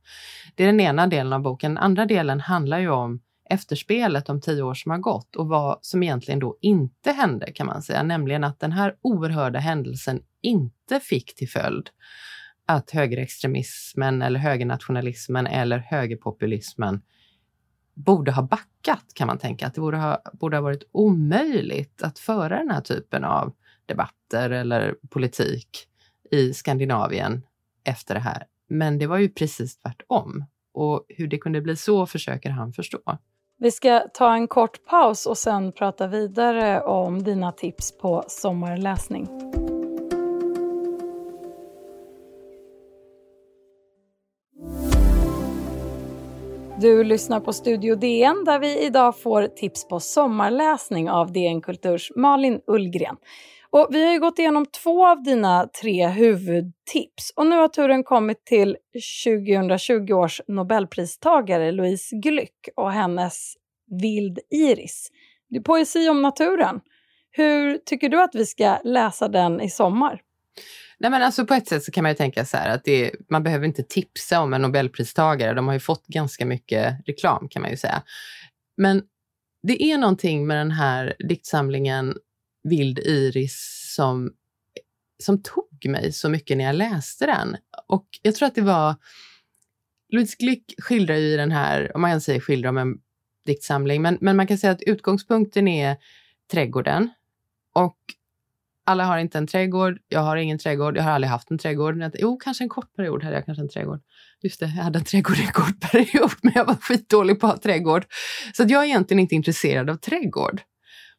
Det 0.55 0.63
är 0.63 0.67
den 0.67 0.79
ena 0.79 1.07
delen 1.07 1.33
av 1.33 1.41
boken. 1.41 1.73
Den 1.73 1.83
andra 1.83 2.05
delen 2.05 2.39
handlar 2.39 2.79
ju 2.79 2.89
om 2.89 3.19
efterspelet 3.49 4.29
om 4.29 4.41
tio 4.41 4.61
år 4.61 4.73
som 4.73 4.91
har 4.91 4.97
gått 4.97 5.35
och 5.35 5.47
vad 5.47 5.79
som 5.81 6.03
egentligen 6.03 6.39
då 6.39 6.57
inte 6.61 7.11
hände 7.11 7.51
kan 7.51 7.67
man 7.67 7.81
säga, 7.81 8.03
nämligen 8.03 8.43
att 8.43 8.59
den 8.59 8.71
här 8.71 8.95
oerhörda 9.01 9.59
händelsen 9.59 10.21
inte 10.41 10.99
fick 10.99 11.35
till 11.35 11.49
följd 11.49 11.89
att 12.65 12.91
högerextremismen 12.91 14.21
eller 14.21 14.39
högernationalismen 14.39 15.47
eller 15.47 15.77
högerpopulismen 15.77 17.01
borde 18.05 18.31
ha 18.31 18.41
backat 18.41 19.05
kan 19.13 19.27
man 19.27 19.37
tänka. 19.37 19.67
Att 19.67 19.73
det 19.73 19.81
borde 19.81 19.97
ha, 19.97 20.21
borde 20.33 20.57
ha 20.57 20.61
varit 20.61 20.83
omöjligt 20.91 22.03
att 22.03 22.19
föra 22.19 22.57
den 22.57 22.71
här 22.71 22.81
typen 22.81 23.23
av 23.23 23.53
debatter 23.85 24.49
eller 24.49 24.95
politik 25.09 25.87
i 26.31 26.53
Skandinavien 26.53 27.41
efter 27.83 28.13
det 28.13 28.19
här. 28.19 28.43
Men 28.67 28.99
det 28.99 29.07
var 29.07 29.17
ju 29.17 29.29
precis 29.29 29.77
tvärtom. 29.77 30.45
Och 30.73 31.05
hur 31.09 31.27
det 31.27 31.37
kunde 31.37 31.61
bli 31.61 31.75
så 31.75 32.05
försöker 32.05 32.49
han 32.49 32.73
förstå. 32.73 33.17
Vi 33.57 33.71
ska 33.71 33.99
ta 34.13 34.33
en 34.33 34.47
kort 34.47 34.85
paus 34.85 35.25
och 35.25 35.37
sen 35.37 35.71
prata 35.71 36.07
vidare 36.07 36.81
om 36.81 37.23
dina 37.23 37.51
tips 37.51 37.97
på 37.97 38.23
sommarläsning. 38.27 39.27
Du 46.81 47.03
lyssnar 47.03 47.39
på 47.39 47.53
Studio 47.53 47.95
DN 47.95 48.43
där 48.45 48.59
vi 48.59 48.85
idag 48.85 49.19
får 49.21 49.47
tips 49.47 49.87
på 49.87 49.99
sommarläsning 49.99 51.09
av 51.09 51.31
DN 51.31 51.61
Kulturs 51.61 52.11
Malin 52.15 52.61
Ullgren. 52.67 53.15
Och 53.69 53.87
vi 53.91 54.05
har 54.05 54.13
ju 54.13 54.19
gått 54.19 54.39
igenom 54.39 54.65
två 54.65 55.07
av 55.07 55.23
dina 55.23 55.67
tre 55.81 56.07
huvudtips 56.07 57.33
och 57.35 57.45
nu 57.45 57.55
har 57.55 57.67
turen 57.67 58.03
kommit 58.03 58.45
till 58.45 58.77
2020 59.25 60.13
års 60.13 60.41
nobelpristagare 60.47 61.71
Louise 61.71 62.15
Glück 62.15 62.69
och 62.75 62.91
hennes 62.91 63.53
Vild 64.01 64.39
Iris. 64.51 65.09
Det 65.49 65.57
är 65.57 65.61
poesi 65.61 66.09
om 66.09 66.21
naturen. 66.21 66.79
Hur 67.31 67.77
tycker 67.77 68.09
du 68.09 68.21
att 68.21 68.35
vi 68.35 68.45
ska 68.45 68.77
läsa 68.83 69.27
den 69.27 69.61
i 69.61 69.69
sommar? 69.69 70.21
Nej, 70.99 71.11
men 71.11 71.23
alltså 71.23 71.45
på 71.45 71.53
ett 71.53 71.67
sätt 71.67 71.83
så 71.83 71.91
kan 71.91 72.03
man 72.03 72.11
ju 72.11 72.15
tänka 72.15 72.45
så 72.45 72.57
här 72.57 72.69
att 72.69 72.83
det, 72.83 73.11
man 73.29 73.43
behöver 73.43 73.65
inte 73.65 73.83
tipsa 73.83 74.41
om 74.41 74.53
en 74.53 74.61
nobelpristagare. 74.61 75.53
De 75.53 75.67
har 75.67 75.73
ju 75.73 75.79
fått 75.79 76.07
ganska 76.07 76.45
mycket 76.45 76.95
reklam 77.05 77.49
kan 77.49 77.61
man 77.61 77.71
ju 77.71 77.77
säga. 77.77 78.03
Men 78.77 79.03
det 79.63 79.83
är 79.83 79.97
någonting 79.97 80.47
med 80.47 80.57
den 80.57 80.71
här 80.71 81.15
diktsamlingen 81.19 82.17
Vild 82.63 82.99
Iris 82.99 83.91
som, 83.95 84.33
som 85.23 85.41
tog 85.43 85.85
mig 85.85 86.11
så 86.11 86.29
mycket 86.29 86.57
när 86.57 86.63
jag 86.63 86.75
läste 86.75 87.25
den. 87.25 87.57
Och 87.87 88.07
jag 88.21 88.35
tror 88.35 88.47
att 88.47 88.55
det 88.55 88.61
var... 88.61 88.95
Louise 90.11 90.35
Glück 90.39 90.73
skildrar 90.77 91.15
ju 91.15 91.33
i 91.33 91.37
den 91.37 91.51
här, 91.51 91.95
om 91.95 92.01
man 92.01 92.11
kan 92.11 92.21
säga 92.21 92.41
skildrar 92.41 92.69
om 92.69 92.77
en 92.77 92.97
diktsamling, 93.45 94.01
men, 94.01 94.17
men 94.21 94.35
man 94.35 94.47
kan 94.47 94.57
säga 94.57 94.71
att 94.71 94.81
utgångspunkten 94.81 95.67
är 95.67 95.97
trädgården. 96.51 97.09
Och 97.73 97.97
alla 98.89 99.05
har 99.05 99.17
inte 99.17 99.37
en 99.37 99.47
trädgård, 99.47 99.97
jag 100.07 100.19
har 100.19 100.37
ingen 100.37 100.59
trädgård, 100.59 100.97
jag 100.97 101.03
har 101.03 101.11
aldrig 101.11 101.29
haft 101.29 101.51
en 101.51 101.57
trädgård. 101.57 102.11
Jo, 102.19 102.37
kanske 102.37 102.63
en 102.63 102.69
kort 102.69 102.95
period 102.95 103.23
hade 103.23 103.35
jag 103.35 103.45
kanske 103.45 103.61
en 103.61 103.69
trädgård. 103.69 103.99
Just 104.41 104.59
det, 104.59 104.65
jag 104.65 104.83
hade 104.83 104.99
en 104.99 105.05
trädgård 105.05 105.37
i 105.37 105.41
en 105.41 105.51
kort 105.51 105.79
period, 105.91 106.31
men 106.41 106.53
jag 106.55 106.65
var 106.65 106.75
skitdålig 106.75 107.39
på 107.39 107.47
att 107.47 107.53
ha 107.53 107.59
trädgård. 107.59 108.05
Så 108.53 108.63
jag 108.67 108.83
är 108.83 108.87
egentligen 108.87 109.19
inte 109.19 109.35
intresserad 109.35 109.89
av 109.89 109.95
trädgård. 109.95 110.61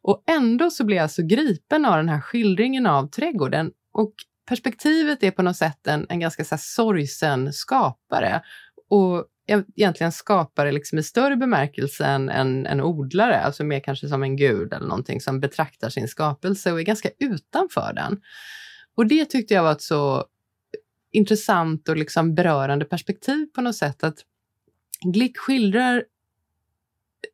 Och 0.01 0.23
ändå 0.27 0.69
så 0.69 0.85
blir 0.85 0.97
jag 0.97 1.11
så 1.11 1.23
gripen 1.23 1.85
av 1.85 1.97
den 1.97 2.09
här 2.09 2.21
skildringen 2.21 2.87
av 2.87 3.07
trädgården. 3.07 3.71
Och 3.93 4.13
perspektivet 4.47 5.23
är 5.23 5.31
på 5.31 5.41
något 5.41 5.57
sätt 5.57 5.87
en, 5.87 6.05
en 6.09 6.19
ganska 6.19 6.43
så 6.43 6.55
här 6.55 6.61
sorgsen 6.63 7.53
skapare. 7.53 8.41
Och 8.89 9.25
egentligen 9.51 10.11
skapare 10.11 10.71
liksom 10.71 10.97
i 10.97 11.03
större 11.03 11.35
bemärkelse 11.35 12.05
än 12.05 12.29
en, 12.29 12.65
en 12.65 12.81
odlare, 12.81 13.39
alltså 13.39 13.63
mer 13.63 13.79
kanske 13.79 14.07
som 14.07 14.23
en 14.23 14.35
gud 14.35 14.73
eller 14.73 14.87
någonting 14.87 15.21
som 15.21 15.39
betraktar 15.39 15.89
sin 15.89 16.07
skapelse 16.07 16.71
och 16.71 16.79
är 16.79 16.83
ganska 16.83 17.09
utanför 17.19 17.93
den. 17.93 18.21
Och 18.95 19.07
det 19.07 19.25
tyckte 19.25 19.53
jag 19.53 19.63
var 19.63 19.71
ett 19.71 19.81
så 19.81 20.25
intressant 21.11 21.89
och 21.89 21.97
liksom 21.97 22.35
berörande 22.35 22.85
perspektiv 22.85 23.45
på 23.45 23.61
något 23.61 23.75
sätt. 23.75 24.03
Att 24.03 24.17
Glick 25.05 25.37
skildrar 25.37 26.03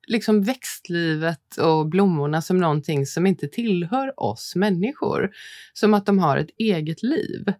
liksom 0.08 0.42
växtlivet 0.42 1.58
och 1.58 1.90
blommorna 1.90 2.42
som 2.42 2.58
någonting 2.58 3.06
som 3.06 3.26
inte 3.26 3.48
tillhör 3.48 4.20
oss 4.20 4.56
människor. 4.56 5.30
Som 5.74 5.94
att 5.94 6.06
de 6.06 6.20
har 6.20 6.38
ett 6.38 6.50
eget 6.58 7.04
liv. 7.04 7.54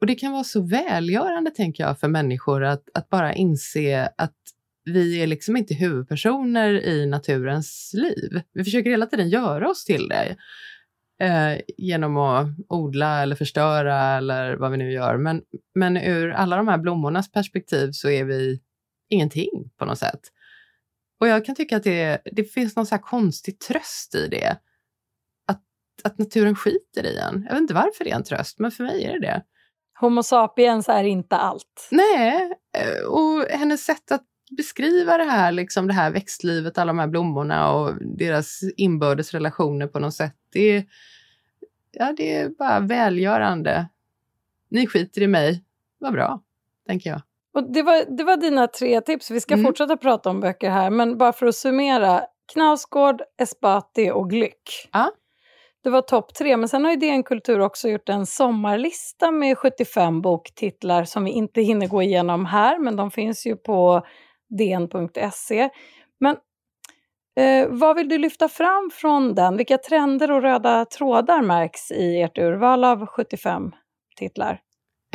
Och 0.00 0.06
det 0.06 0.14
kan 0.14 0.32
vara 0.32 0.44
så 0.44 0.62
välgörande, 0.62 1.50
tänker 1.50 1.84
jag, 1.84 2.00
för 2.00 2.08
människor 2.08 2.64
att, 2.64 2.88
att 2.94 3.08
bara 3.08 3.34
inse 3.34 4.12
att 4.18 4.36
vi 4.84 5.22
är 5.22 5.26
liksom 5.26 5.56
inte 5.56 5.74
huvudpersoner 5.74 6.70
i 6.70 7.06
naturens 7.06 7.90
liv. 7.94 8.42
Vi 8.52 8.64
försöker 8.64 8.90
hela 8.90 9.06
tiden 9.06 9.28
göra 9.28 9.70
oss 9.70 9.84
till 9.84 10.08
det 10.08 10.36
eh, 11.20 11.60
genom 11.76 12.16
att 12.16 12.46
odla 12.68 13.22
eller 13.22 13.36
förstöra 13.36 14.16
eller 14.16 14.56
vad 14.56 14.70
vi 14.70 14.76
nu 14.76 14.92
gör. 14.92 15.16
Men, 15.16 15.42
men 15.74 15.96
ur 15.96 16.30
alla 16.30 16.56
de 16.56 16.68
här 16.68 16.78
blommornas 16.78 17.32
perspektiv 17.32 17.92
så 17.92 18.08
är 18.08 18.24
vi 18.24 18.60
ingenting 19.08 19.70
på 19.78 19.84
något 19.84 19.98
sätt. 19.98 20.20
Och 21.20 21.28
jag 21.28 21.44
kan 21.44 21.54
tycka 21.54 21.76
att 21.76 21.84
det, 21.84 22.22
det 22.32 22.44
finns 22.44 22.76
någon 22.76 22.86
så 22.86 22.94
här 22.94 23.02
konstig 23.02 23.58
tröst 23.58 24.14
i 24.14 24.28
det. 24.28 24.56
Att, 25.46 25.62
att 26.04 26.18
naturen 26.18 26.54
skiter 26.54 27.06
i 27.06 27.16
en. 27.16 27.42
Jag 27.42 27.52
vet 27.52 27.60
inte 27.60 27.74
varför 27.74 28.04
det 28.04 28.10
är 28.10 28.16
en 28.16 28.24
tröst, 28.24 28.58
men 28.58 28.70
för 28.70 28.84
mig 28.84 29.04
är 29.04 29.12
det 29.12 29.26
det. 29.26 29.42
Homo 30.00 30.22
sapiens 30.22 30.88
är 30.88 31.04
inte 31.04 31.36
allt. 31.36 31.88
Nej, 31.90 32.52
eh, 32.78 33.08
och 33.08 33.44
hennes 33.50 33.84
sätt 33.84 34.12
att 34.12 34.24
beskriva 34.56 35.18
det 35.18 35.24
här, 35.24 35.52
liksom 35.52 35.86
det 35.86 35.92
här 35.92 36.10
växtlivet, 36.10 36.78
alla 36.78 36.90
de 36.92 36.98
här 36.98 37.06
blommorna 37.06 37.72
och 37.72 37.94
deras 38.00 38.60
inbördes 38.76 39.32
relationer 39.32 39.86
på 39.86 39.98
något 39.98 40.14
sätt. 40.14 40.36
Det 40.52 40.76
är, 40.76 40.84
ja, 41.90 42.14
det 42.16 42.34
är 42.34 42.48
bara 42.48 42.80
välgörande. 42.80 43.88
Ni 44.70 44.86
skiter 44.86 45.22
i 45.22 45.26
mig, 45.26 45.64
vad 45.98 46.12
bra, 46.12 46.42
tänker 46.86 47.10
jag. 47.10 47.22
Och 47.54 47.72
det, 47.72 47.82
var, 47.82 48.16
det 48.16 48.24
var 48.24 48.36
dina 48.36 48.66
tre 48.66 49.00
tips. 49.00 49.30
Vi 49.30 49.40
ska 49.40 49.54
mm. 49.54 49.66
fortsätta 49.66 49.96
prata 49.96 50.30
om 50.30 50.40
böcker 50.40 50.70
här, 50.70 50.90
men 50.90 51.18
bara 51.18 51.32
för 51.32 51.46
att 51.46 51.54
summera. 51.54 52.22
Knausgård, 52.52 53.22
Esbati 53.38 54.10
och 54.10 54.30
Glück. 54.30 54.88
Ja. 54.92 55.12
Det 55.82 55.90
var 55.90 56.02
topp 56.02 56.34
tre, 56.34 56.56
men 56.56 56.68
sen 56.68 56.84
har 56.84 56.90
ju 56.90 56.96
DN 56.96 57.22
Kultur 57.22 57.60
också 57.60 57.88
gjort 57.88 58.08
en 58.08 58.26
sommarlista 58.26 59.30
med 59.30 59.58
75 59.58 60.22
boktitlar 60.22 61.04
som 61.04 61.24
vi 61.24 61.30
inte 61.30 61.62
hinner 61.62 61.86
gå 61.86 62.02
igenom 62.02 62.46
här, 62.46 62.78
men 62.78 62.96
de 62.96 63.10
finns 63.10 63.46
ju 63.46 63.56
på 63.56 64.06
dn.se. 64.48 65.68
Men 66.20 66.36
eh, 67.36 67.68
vad 67.68 67.96
vill 67.96 68.08
du 68.08 68.18
lyfta 68.18 68.48
fram 68.48 68.90
från 68.94 69.34
den? 69.34 69.56
Vilka 69.56 69.78
trender 69.78 70.30
och 70.30 70.42
röda 70.42 70.84
trådar 70.84 71.42
märks 71.42 71.90
i 71.90 72.20
ert 72.20 72.38
urval 72.38 72.84
av 72.84 73.06
75 73.06 73.72
titlar? 74.16 74.60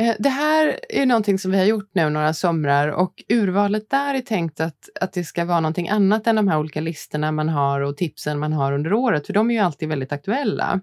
Eh, 0.00 0.14
det 0.18 0.28
här 0.28 0.80
är 0.88 1.06
någonting 1.06 1.38
som 1.38 1.50
vi 1.50 1.58
har 1.58 1.64
gjort 1.64 1.90
nu 1.92 2.10
några 2.10 2.34
somrar 2.34 2.88
och 2.88 3.24
urvalet 3.28 3.90
där 3.90 4.14
är 4.14 4.20
tänkt 4.20 4.60
att, 4.60 4.88
att 5.00 5.12
det 5.12 5.24
ska 5.24 5.44
vara 5.44 5.60
någonting 5.60 5.88
annat 5.88 6.26
än 6.26 6.36
de 6.36 6.48
här 6.48 6.58
olika 6.58 6.80
listorna 6.80 7.32
man 7.32 7.48
har 7.48 7.80
och 7.80 7.96
tipsen 7.96 8.38
man 8.38 8.52
har 8.52 8.72
under 8.72 8.92
året, 8.92 9.26
för 9.26 9.32
de 9.32 9.50
är 9.50 9.54
ju 9.54 9.60
alltid 9.60 9.88
väldigt 9.88 10.12
aktuella. 10.12 10.80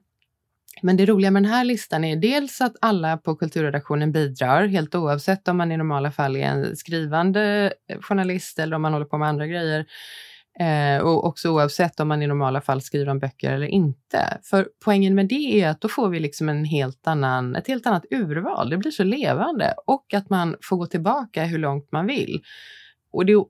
Men 0.81 0.97
det 0.97 1.05
roliga 1.05 1.31
med 1.31 1.43
den 1.43 1.51
här 1.51 1.63
listan 1.63 2.03
är 2.03 2.15
dels 2.15 2.61
att 2.61 2.75
alla 2.81 3.17
på 3.17 3.35
kulturredaktionen 3.35 4.11
bidrar, 4.11 4.67
helt 4.67 4.95
oavsett 4.95 5.47
om 5.47 5.57
man 5.57 5.71
i 5.71 5.77
normala 5.77 6.11
fall 6.11 6.35
är 6.35 6.43
en 6.43 6.75
skrivande 6.75 7.73
journalist 8.01 8.59
eller 8.59 8.75
om 8.75 8.81
man 8.81 8.93
håller 8.93 9.05
på 9.05 9.17
med 9.17 9.27
andra 9.27 9.47
grejer. 9.47 9.85
Eh, 10.59 11.03
och 11.03 11.25
också 11.25 11.49
oavsett 11.49 11.99
om 11.99 12.07
man 12.07 12.21
i 12.21 12.27
normala 12.27 12.61
fall 12.61 12.81
skriver 12.81 13.09
om 13.09 13.19
böcker 13.19 13.51
eller 13.51 13.67
inte. 13.67 14.37
För 14.43 14.69
poängen 14.85 15.15
med 15.15 15.27
det 15.27 15.61
är 15.61 15.69
att 15.69 15.81
då 15.81 15.87
får 15.87 16.09
vi 16.09 16.19
liksom 16.19 16.49
en 16.49 16.65
helt 16.65 17.07
annan, 17.07 17.55
ett 17.55 17.67
helt 17.67 17.85
annat 17.85 18.05
urval. 18.11 18.69
Det 18.69 18.77
blir 18.77 18.91
så 18.91 19.03
levande 19.03 19.73
och 19.85 20.13
att 20.13 20.29
man 20.29 20.55
får 20.61 20.77
gå 20.77 20.85
tillbaka 20.85 21.43
hur 21.43 21.57
långt 21.57 21.91
man 21.91 22.07
vill. 22.07 22.41
Och 23.11 23.25
det 23.25 23.43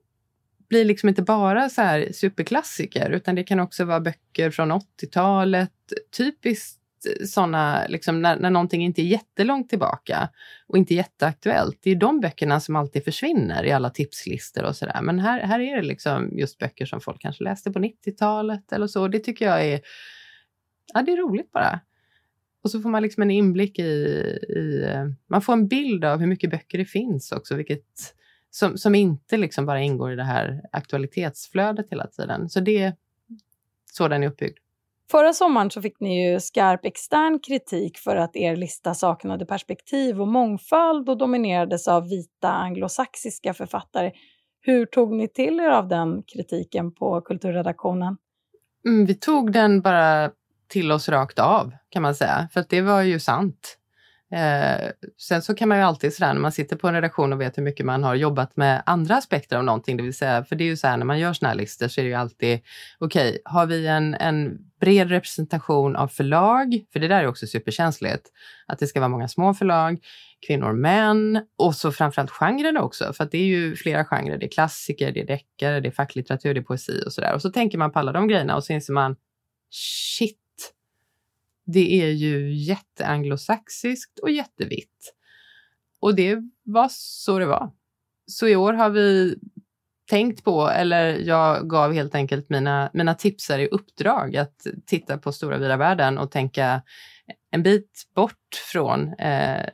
blir 0.68 0.84
liksom 0.84 1.08
inte 1.08 1.22
bara 1.22 1.68
så 1.68 1.82
här 1.82 2.08
superklassiker 2.12 3.10
utan 3.10 3.34
det 3.34 3.44
kan 3.44 3.60
också 3.60 3.84
vara 3.84 4.00
böcker 4.00 4.50
från 4.50 4.72
80-talet, 4.72 5.72
typiskt 6.16 6.83
sådana, 7.26 7.86
liksom, 7.88 8.22
när, 8.22 8.36
när 8.36 8.50
någonting 8.50 8.84
inte 8.84 9.02
är 9.02 9.04
jättelångt 9.04 9.68
tillbaka 9.68 10.28
och 10.66 10.78
inte 10.78 10.94
jätteaktuellt. 10.94 11.78
Det 11.82 11.90
är 11.90 11.96
de 11.96 12.20
böckerna 12.20 12.60
som 12.60 12.76
alltid 12.76 13.04
försvinner 13.04 13.64
i 13.64 13.72
alla 13.72 13.90
tipslistor 13.90 14.64
och 14.64 14.76
sådär. 14.76 15.02
Men 15.02 15.18
här, 15.18 15.40
här 15.40 15.60
är 15.60 15.76
det 15.76 15.82
liksom 15.82 16.38
just 16.38 16.58
böcker 16.58 16.86
som 16.86 17.00
folk 17.00 17.20
kanske 17.20 17.44
läste 17.44 17.70
på 17.70 17.78
90-talet 17.78 18.72
eller 18.72 18.86
så. 18.86 19.08
Det 19.08 19.18
tycker 19.18 19.44
jag 19.44 19.66
är, 19.66 19.80
ja, 20.94 21.02
det 21.02 21.12
är 21.12 21.16
roligt 21.16 21.52
bara. 21.52 21.80
Och 22.62 22.70
så 22.70 22.80
får 22.80 22.88
man 22.88 23.02
liksom 23.02 23.22
en 23.22 23.30
inblick 23.30 23.78
i, 23.78 23.82
i, 23.82 24.86
man 25.26 25.42
får 25.42 25.52
en 25.52 25.68
bild 25.68 26.04
av 26.04 26.20
hur 26.20 26.26
mycket 26.26 26.50
böcker 26.50 26.78
det 26.78 26.84
finns 26.84 27.32
också, 27.32 27.54
vilket 27.54 28.14
som, 28.50 28.78
som 28.78 28.94
inte 28.94 29.36
liksom 29.36 29.66
bara 29.66 29.80
ingår 29.80 30.12
i 30.12 30.16
det 30.16 30.24
här 30.24 30.62
aktualitetsflödet 30.72 31.86
hela 31.90 32.06
tiden. 32.06 32.48
Så 32.48 32.60
det, 32.60 32.82
är 32.82 32.92
så 33.92 34.08
den 34.08 34.22
är 34.22 34.28
uppbyggd. 34.28 34.58
Förra 35.10 35.32
sommaren 35.32 35.70
så 35.70 35.82
fick 35.82 36.00
ni 36.00 36.32
ju 36.32 36.40
skarp 36.40 36.84
extern 36.84 37.38
kritik 37.38 37.98
för 37.98 38.16
att 38.16 38.36
er 38.36 38.56
lista 38.56 38.94
saknade 38.94 39.46
perspektiv 39.46 40.20
och 40.20 40.28
mångfald 40.28 41.08
och 41.08 41.18
dominerades 41.18 41.88
av 41.88 42.08
vita 42.08 42.48
anglosaxiska 42.48 43.54
författare. 43.54 44.12
Hur 44.60 44.86
tog 44.86 45.12
ni 45.12 45.28
till 45.28 45.60
er 45.60 45.70
av 45.70 45.88
den 45.88 46.22
kritiken 46.22 46.94
på 46.94 47.20
kulturredaktionen? 47.20 48.16
Mm, 48.86 49.06
vi 49.06 49.14
tog 49.14 49.52
den 49.52 49.80
bara 49.80 50.30
till 50.68 50.92
oss 50.92 51.08
rakt 51.08 51.38
av 51.38 51.72
kan 51.88 52.02
man 52.02 52.14
säga, 52.14 52.48
för 52.52 52.60
att 52.60 52.68
det 52.68 52.80
var 52.80 53.02
ju 53.02 53.20
sant. 53.20 53.78
Eh, 54.32 54.90
sen 55.18 55.42
så 55.42 55.54
kan 55.54 55.68
man 55.68 55.78
ju 55.78 55.84
alltid 55.84 56.14
sådär 56.14 56.34
när 56.34 56.40
man 56.40 56.52
sitter 56.52 56.76
på 56.76 56.88
en 56.88 56.94
redaktion 56.94 57.32
och 57.32 57.40
vet 57.40 57.58
hur 57.58 57.62
mycket 57.62 57.86
man 57.86 58.04
har 58.04 58.14
jobbat 58.14 58.56
med 58.56 58.82
andra 58.86 59.16
aspekter 59.16 59.56
av 59.56 59.64
någonting, 59.64 59.96
det 59.96 60.02
vill 60.02 60.14
säga, 60.14 60.44
för 60.44 60.56
det 60.56 60.64
är 60.64 60.66
ju 60.66 60.76
så 60.76 60.86
här 60.86 60.96
när 60.96 61.04
man 61.04 61.18
gör 61.18 61.32
sådana 61.32 61.50
här 61.50 61.60
listor 61.60 61.88
så 61.88 62.00
är 62.00 62.04
det 62.04 62.08
ju 62.08 62.16
alltid, 62.16 62.60
okej, 62.98 63.28
okay, 63.28 63.38
har 63.44 63.66
vi 63.66 63.86
en, 63.86 64.14
en 64.14 64.58
bred 64.80 65.08
representation 65.08 65.96
av 65.96 66.08
förlag, 66.08 66.84
för 66.92 67.00
det 67.00 67.08
där 67.08 67.22
är 67.22 67.26
också 67.26 67.46
superkänsligt, 67.46 68.30
att 68.66 68.78
det 68.78 68.86
ska 68.86 69.00
vara 69.00 69.08
många 69.08 69.28
små 69.28 69.54
förlag, 69.54 69.98
kvinnor, 70.46 70.72
män 70.72 71.46
och 71.58 71.74
så 71.74 71.92
framförallt 71.92 72.30
genrerna 72.30 72.82
också, 72.82 73.12
för 73.12 73.24
att 73.24 73.30
det 73.30 73.38
är 73.38 73.46
ju 73.46 73.76
flera 73.76 74.04
genrer, 74.04 74.38
det 74.38 74.46
är 74.46 74.50
klassiker, 74.50 75.12
det 75.12 75.20
är 75.20 75.26
deckare, 75.26 75.80
det 75.80 75.88
är 75.88 75.92
facklitteratur, 75.92 76.54
det 76.54 76.60
är 76.60 76.64
poesi 76.64 77.02
och 77.06 77.12
sådär. 77.12 77.34
Och 77.34 77.42
så 77.42 77.50
tänker 77.50 77.78
man 77.78 77.92
på 77.92 77.98
alla 77.98 78.12
de 78.12 78.28
grejerna 78.28 78.56
och 78.56 78.64
så 78.64 78.72
inser 78.72 78.92
man, 78.92 79.16
shit, 79.70 80.38
det 81.66 82.02
är 82.02 82.10
ju 82.10 82.54
jätteanglosaxiskt 82.54 84.18
och 84.18 84.30
jättevitt. 84.30 85.14
Och 86.00 86.14
det 86.14 86.38
var 86.62 86.88
så 86.90 87.38
det 87.38 87.46
var. 87.46 87.70
Så 88.26 88.48
i 88.48 88.56
år 88.56 88.72
har 88.72 88.90
vi 88.90 89.36
tänkt 90.10 90.44
på, 90.44 90.68
eller 90.68 91.18
jag 91.18 91.70
gav 91.70 91.92
helt 91.92 92.14
enkelt 92.14 92.50
mina, 92.50 92.90
mina 92.92 93.14
tipsare 93.14 93.62
i 93.62 93.68
uppdrag 93.68 94.36
att 94.36 94.66
titta 94.86 95.18
på 95.18 95.32
stora 95.32 95.58
vida 95.58 95.76
världen 95.76 96.18
och 96.18 96.30
tänka 96.30 96.82
en 97.50 97.62
bit 97.62 98.02
bort 98.14 98.62
från 98.72 99.14
eh, 99.18 99.64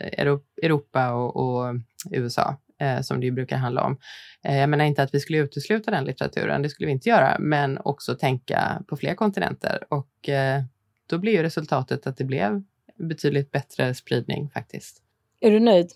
Europa 0.63 1.13
och, 1.13 1.37
och 1.37 1.75
USA, 2.11 2.57
eh, 2.81 3.01
som 3.01 3.21
det 3.21 3.27
ju 3.27 3.33
brukar 3.33 3.57
handla 3.57 3.83
om. 3.83 3.99
Eh, 4.45 4.59
jag 4.59 4.69
menar 4.69 4.85
inte 4.85 5.03
att 5.03 5.15
vi 5.15 5.21
skulle 5.21 5.39
utesluta 5.39 5.91
den 5.91 6.05
litteraturen, 6.05 6.63
det 6.63 6.69
skulle 6.69 6.87
vi 6.87 6.93
inte 6.93 7.09
göra, 7.09 7.37
men 7.39 7.79
också 7.79 8.15
tänka 8.15 8.83
på 8.89 8.97
fler 8.97 9.15
kontinenter. 9.15 9.85
Och 9.89 10.29
eh, 10.29 10.63
då 11.11 11.19
blev 11.19 11.43
resultatet 11.43 12.07
att 12.07 12.17
det 12.17 12.25
blev 12.25 12.63
betydligt 12.97 13.51
bättre 13.51 13.95
spridning 13.95 14.51
faktiskt. 14.55 15.03
Är 15.41 15.51
du 15.51 15.61
nöjd? 15.61 15.91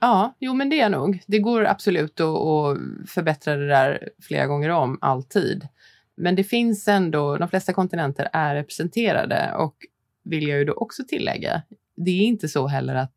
Ja, 0.00 0.36
jo 0.40 0.54
men 0.54 0.70
det 0.70 0.76
är 0.76 0.82
jag 0.82 0.92
nog. 0.92 1.22
Det 1.26 1.38
går 1.38 1.64
absolut 1.64 2.20
att, 2.20 2.26
att 2.26 2.78
förbättra 3.06 3.56
det 3.56 3.68
där 3.68 4.08
flera 4.22 4.46
gånger 4.46 4.68
om, 4.68 4.98
alltid. 5.00 5.68
Men 6.16 6.34
det 6.34 6.44
finns 6.44 6.88
ändå, 6.88 7.36
de 7.36 7.48
flesta 7.48 7.72
kontinenter 7.72 8.28
är 8.32 8.54
representerade 8.54 9.52
och 9.54 9.74
vill 10.24 10.48
jag 10.48 10.58
ju 10.58 10.64
då 10.64 10.72
också 10.72 11.02
tillägga, 11.08 11.62
det 11.96 12.10
är 12.10 12.22
inte 12.22 12.48
så 12.48 12.66
heller 12.66 12.94
att, 12.94 13.14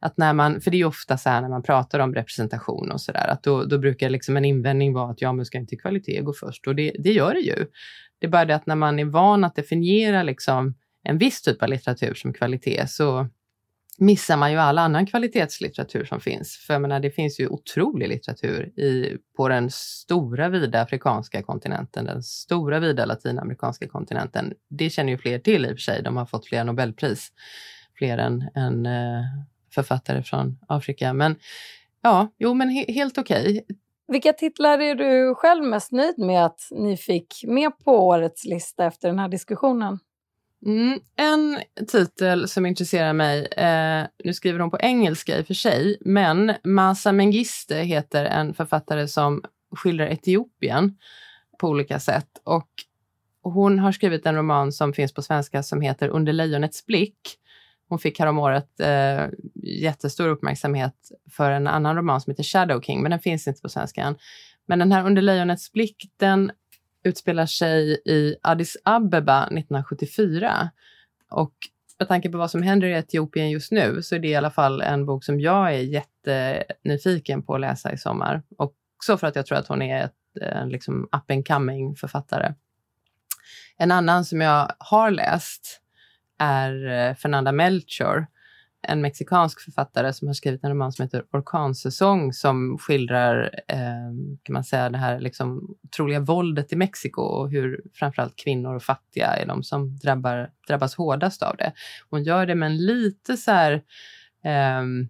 att 0.00 0.16
när 0.16 0.32
man, 0.32 0.60
för 0.60 0.70
det 0.70 0.76
är 0.76 0.78
ju 0.78 0.84
ofta 0.84 1.18
så 1.18 1.28
här 1.28 1.40
när 1.40 1.48
man 1.48 1.62
pratar 1.62 1.98
om 1.98 2.14
representation 2.14 2.92
och 2.92 3.00
sådär, 3.00 3.28
att 3.28 3.42
då, 3.42 3.64
då 3.64 3.78
brukar 3.78 4.10
liksom 4.10 4.36
en 4.36 4.44
invändning 4.44 4.92
vara 4.92 5.10
att 5.10 5.22
ja, 5.22 5.32
men 5.32 5.44
ska 5.44 5.58
inte 5.58 5.76
kvalitet 5.76 6.20
gå 6.20 6.32
först? 6.32 6.66
Och 6.66 6.74
det, 6.74 6.92
det 6.98 7.12
gör 7.12 7.34
det 7.34 7.40
ju. 7.40 7.66
Det 8.18 8.26
är 8.26 8.30
bara 8.30 8.44
det 8.44 8.54
att 8.54 8.66
när 8.66 8.76
man 8.76 8.98
är 8.98 9.04
van 9.04 9.44
att 9.44 9.54
definiera 9.54 10.22
liksom 10.22 10.74
en 11.02 11.18
viss 11.18 11.42
typ 11.42 11.62
av 11.62 11.68
litteratur 11.68 12.14
som 12.14 12.32
kvalitet 12.32 12.86
så 12.88 13.28
missar 13.98 14.36
man 14.36 14.52
ju 14.52 14.58
all 14.58 14.78
annan 14.78 15.06
kvalitetslitteratur 15.06 16.04
som 16.04 16.20
finns. 16.20 16.56
För 16.56 16.74
jag 16.74 16.82
menar, 16.82 17.00
det 17.00 17.10
finns 17.10 17.40
ju 17.40 17.48
otrolig 17.48 18.08
litteratur 18.08 18.78
i, 18.78 19.16
på 19.36 19.48
den 19.48 19.70
stora 19.70 20.48
vida 20.48 20.80
afrikanska 20.80 21.42
kontinenten, 21.42 22.04
den 22.04 22.22
stora 22.22 22.80
vida 22.80 23.04
latinamerikanska 23.04 23.88
kontinenten. 23.88 24.52
Det 24.70 24.90
känner 24.90 25.12
ju 25.12 25.18
fler 25.18 25.38
till 25.38 25.66
i 25.66 25.68
och 25.68 25.70
för 25.70 25.76
sig, 25.76 26.02
de 26.02 26.16
har 26.16 26.26
fått 26.26 26.46
fler 26.46 26.64
Nobelpris, 26.64 27.28
fler 27.98 28.18
än, 28.18 28.50
än 28.54 28.86
eh, 28.86 29.22
författare 29.74 30.22
från 30.22 30.58
Afrika. 30.68 31.12
Men 31.12 31.36
ja, 32.02 32.34
jo 32.38 32.54
men 32.54 32.68
he 32.68 32.92
helt 32.92 33.18
okej. 33.18 33.50
Okay. 33.50 33.76
Vilka 34.08 34.32
titlar 34.32 34.78
är 34.78 34.94
du 34.94 35.34
själv 35.34 35.64
mest 35.64 35.92
nöjd 35.92 36.18
med 36.18 36.44
att 36.44 36.60
ni 36.70 36.96
fick 36.96 37.44
med 37.46 37.78
på 37.84 38.06
årets 38.06 38.44
lista 38.44 38.84
efter 38.84 39.08
den 39.08 39.18
här 39.18 39.28
diskussionen? 39.28 39.98
Mm, 40.66 41.00
en 41.16 41.58
titel 41.88 42.48
som 42.48 42.66
intresserar 42.66 43.12
mig, 43.12 43.46
eh, 43.46 44.04
nu 44.24 44.34
skriver 44.34 44.58
hon 44.58 44.70
på 44.70 44.78
engelska 44.80 45.38
i 45.38 45.42
och 45.42 45.46
för 45.46 45.54
sig, 45.54 45.96
men 46.00 46.54
Masa 46.64 47.12
Mengiste 47.12 47.76
heter 47.76 48.24
en 48.24 48.54
författare 48.54 49.08
som 49.08 49.42
skildrar 49.76 50.06
Etiopien 50.06 50.98
på 51.58 51.68
olika 51.68 52.00
sätt. 52.00 52.28
Och 52.44 52.68
hon 53.42 53.78
har 53.78 53.92
skrivit 53.92 54.26
en 54.26 54.36
roman 54.36 54.72
som 54.72 54.92
finns 54.92 55.14
på 55.14 55.22
svenska 55.22 55.62
som 55.62 55.80
heter 55.80 56.08
Under 56.08 56.32
lejonets 56.32 56.86
blick. 56.86 57.18
Hon 57.88 57.98
fick 57.98 58.18
häromåret 58.18 58.80
eh, 58.80 59.26
jättestor 59.62 60.28
uppmärksamhet 60.28 60.94
för 61.30 61.50
en 61.50 61.66
annan 61.66 61.96
roman 61.96 62.20
som 62.20 62.30
heter 62.30 62.42
Shadow 62.42 62.80
King, 62.80 63.02
men 63.02 63.10
den 63.10 63.20
finns 63.20 63.48
inte 63.48 63.62
på 63.62 63.68
svenska 63.68 64.02
än. 64.02 64.16
Men 64.66 64.78
den 64.78 64.92
här 64.92 65.06
Under 65.06 65.22
lejonets 65.22 65.72
blick, 65.72 66.12
den 66.16 66.52
utspelar 67.04 67.46
sig 67.46 68.00
i 68.04 68.36
Addis 68.42 68.76
Abeba 68.84 69.42
1974. 69.42 70.70
Och 71.30 71.54
med 71.98 72.08
tanke 72.08 72.30
på 72.30 72.38
vad 72.38 72.50
som 72.50 72.62
händer 72.62 72.88
i 72.88 72.92
Etiopien 72.92 73.50
just 73.50 73.72
nu 73.72 74.02
så 74.02 74.14
är 74.14 74.18
det 74.18 74.28
i 74.28 74.34
alla 74.34 74.50
fall 74.50 74.80
en 74.80 75.06
bok 75.06 75.24
som 75.24 75.40
jag 75.40 75.74
är 75.74 75.78
jättenyfiken 75.78 77.42
på 77.42 77.54
att 77.54 77.60
läsa 77.60 77.92
i 77.92 77.98
sommar. 77.98 78.42
Också 78.58 79.18
för 79.18 79.26
att 79.26 79.36
jag 79.36 79.46
tror 79.46 79.58
att 79.58 79.68
hon 79.68 79.82
är 79.82 80.04
ett, 80.04 80.42
en 80.42 80.68
liksom 80.68 81.02
up 81.02 81.30
and 81.30 81.48
coming 81.48 81.96
författare. 81.96 82.54
En 83.76 83.90
annan 83.90 84.24
som 84.24 84.40
jag 84.40 84.72
har 84.78 85.10
läst 85.10 85.80
är 86.44 86.86
eh, 86.86 87.14
Fernanda 87.14 87.52
Melchor 87.52 88.26
en 88.88 89.00
mexikansk 89.00 89.60
författare 89.60 90.12
som 90.12 90.28
har 90.28 90.34
skrivit 90.34 90.64
en 90.64 90.70
roman 90.70 90.92
som 90.92 91.02
heter 91.02 91.24
Orkansäsong 91.32 92.32
som 92.32 92.78
skildrar 92.78 93.60
eh, 93.68 94.10
kan 94.42 94.52
man 94.52 94.64
säga, 94.64 94.90
det 94.90 94.98
här 94.98 95.20
liksom, 95.20 95.76
otroliga 95.82 96.20
våldet 96.20 96.72
i 96.72 96.76
Mexiko 96.76 97.22
och 97.22 97.50
hur 97.50 97.82
framförallt 97.94 98.36
kvinnor 98.36 98.74
och 98.74 98.82
fattiga 98.82 99.26
är 99.26 99.46
de 99.46 99.62
som 99.62 99.96
drabbar, 99.96 100.50
drabbas 100.68 100.94
hårdast 100.94 101.42
av 101.42 101.56
det. 101.56 101.72
Hon 102.10 102.24
gör 102.24 102.46
det 102.46 102.54
med 102.54 102.66
en 102.66 102.76
lite 102.76 103.36
så 103.36 103.50
här 103.50 103.82
ehm, 104.44 105.08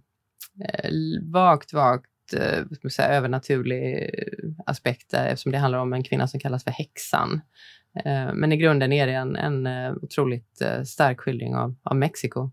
eh, 0.65 0.91
vagt, 1.23 1.73
vagt 1.73 2.11
Eh, 2.33 2.89
säga, 2.89 3.09
övernaturlig 3.09 4.03
eh, 4.03 4.49
aspekt 4.67 5.15
eftersom 5.15 5.53
det 5.53 5.59
handlar 5.59 5.79
om 5.79 5.93
en 5.93 6.05
kvinna 6.05 6.29
som 6.29 6.41
kallas 6.41 6.65
för 6.65 6.71
häxan. 6.71 7.41
Eh, 8.05 8.35
men 8.35 8.53
i 8.53 8.57
grunden 8.57 8.93
är 8.93 9.07
det 9.07 9.13
en, 9.13 9.37
en 9.37 9.67
otroligt 10.03 10.63
stark 10.87 11.21
skildring 11.21 11.57
av, 11.57 11.75
av 11.83 11.97
Mexiko. 11.97 12.51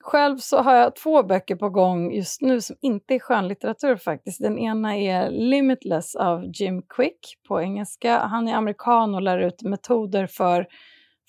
Själv 0.00 0.38
så 0.38 0.62
har 0.62 0.74
jag 0.74 0.96
två 0.96 1.22
böcker 1.22 1.56
på 1.56 1.70
gång 1.70 2.12
just 2.12 2.42
nu 2.42 2.60
som 2.60 2.76
inte 2.80 3.14
är 3.14 3.18
skönlitteratur 3.18 3.96
faktiskt. 3.96 4.42
Den 4.42 4.58
ena 4.58 4.96
är 4.96 5.30
Limitless 5.30 6.14
av 6.14 6.44
Jim 6.54 6.82
Quick 6.82 7.38
på 7.48 7.60
engelska. 7.60 8.18
Han 8.18 8.48
är 8.48 8.54
amerikan 8.54 9.14
och 9.14 9.22
lär 9.22 9.38
ut 9.38 9.62
metoder 9.62 10.26
för 10.26 10.66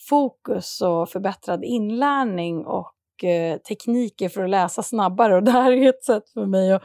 fokus 0.09 0.81
och 0.81 1.09
förbättrad 1.09 1.63
inlärning 1.63 2.65
och 2.65 3.23
eh, 3.23 3.57
tekniker 3.57 4.29
för 4.29 4.43
att 4.43 4.49
läsa 4.49 4.83
snabbare. 4.83 5.35
Och 5.35 5.43
det 5.43 5.51
här 5.51 5.71
är 5.71 5.89
ett 5.89 6.03
sätt 6.03 6.29
för 6.33 6.45
mig 6.45 6.73
att 6.73 6.83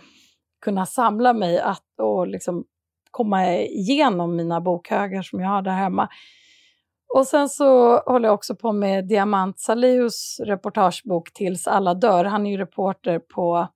kunna 0.64 0.87
samla 0.87 1.33
mig 1.33 1.59
att, 1.61 2.00
och 2.03 2.29
liksom 2.29 2.64
komma 3.11 3.53
igenom 3.57 4.37
mina 4.37 4.61
bokhögar 4.61 5.22
som 5.22 5.40
jag 5.40 5.48
har 5.48 5.62
där 5.62 5.72
hemma 5.72 6.09
och 7.14 7.27
sen 7.27 7.48
så 7.48 7.98
håller 7.98 8.29
jag 8.29 8.35
också 8.35 8.57
på 8.57 8.72
med 8.72 9.09
Diamant 9.09 9.61
Salihus 9.61 10.40
reportagebok 10.40 11.33
Tills 11.33 11.66
alla 11.66 11.94
dör. 11.94 12.24
Han 12.24 12.46
är 12.46 12.50
ju 12.50 12.57
reporter 12.57 13.18
på 13.18 13.68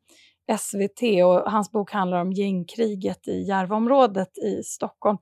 SVT 0.59 1.03
och 1.24 1.53
hans 1.53 1.72
bok 1.72 1.92
handlar 1.92 2.20
om 2.20 2.33
gängkriget 2.33 3.29
i 3.29 3.42
Järvaområdet 3.42 4.38
i 4.38 4.62
Stockholm. 4.62 5.18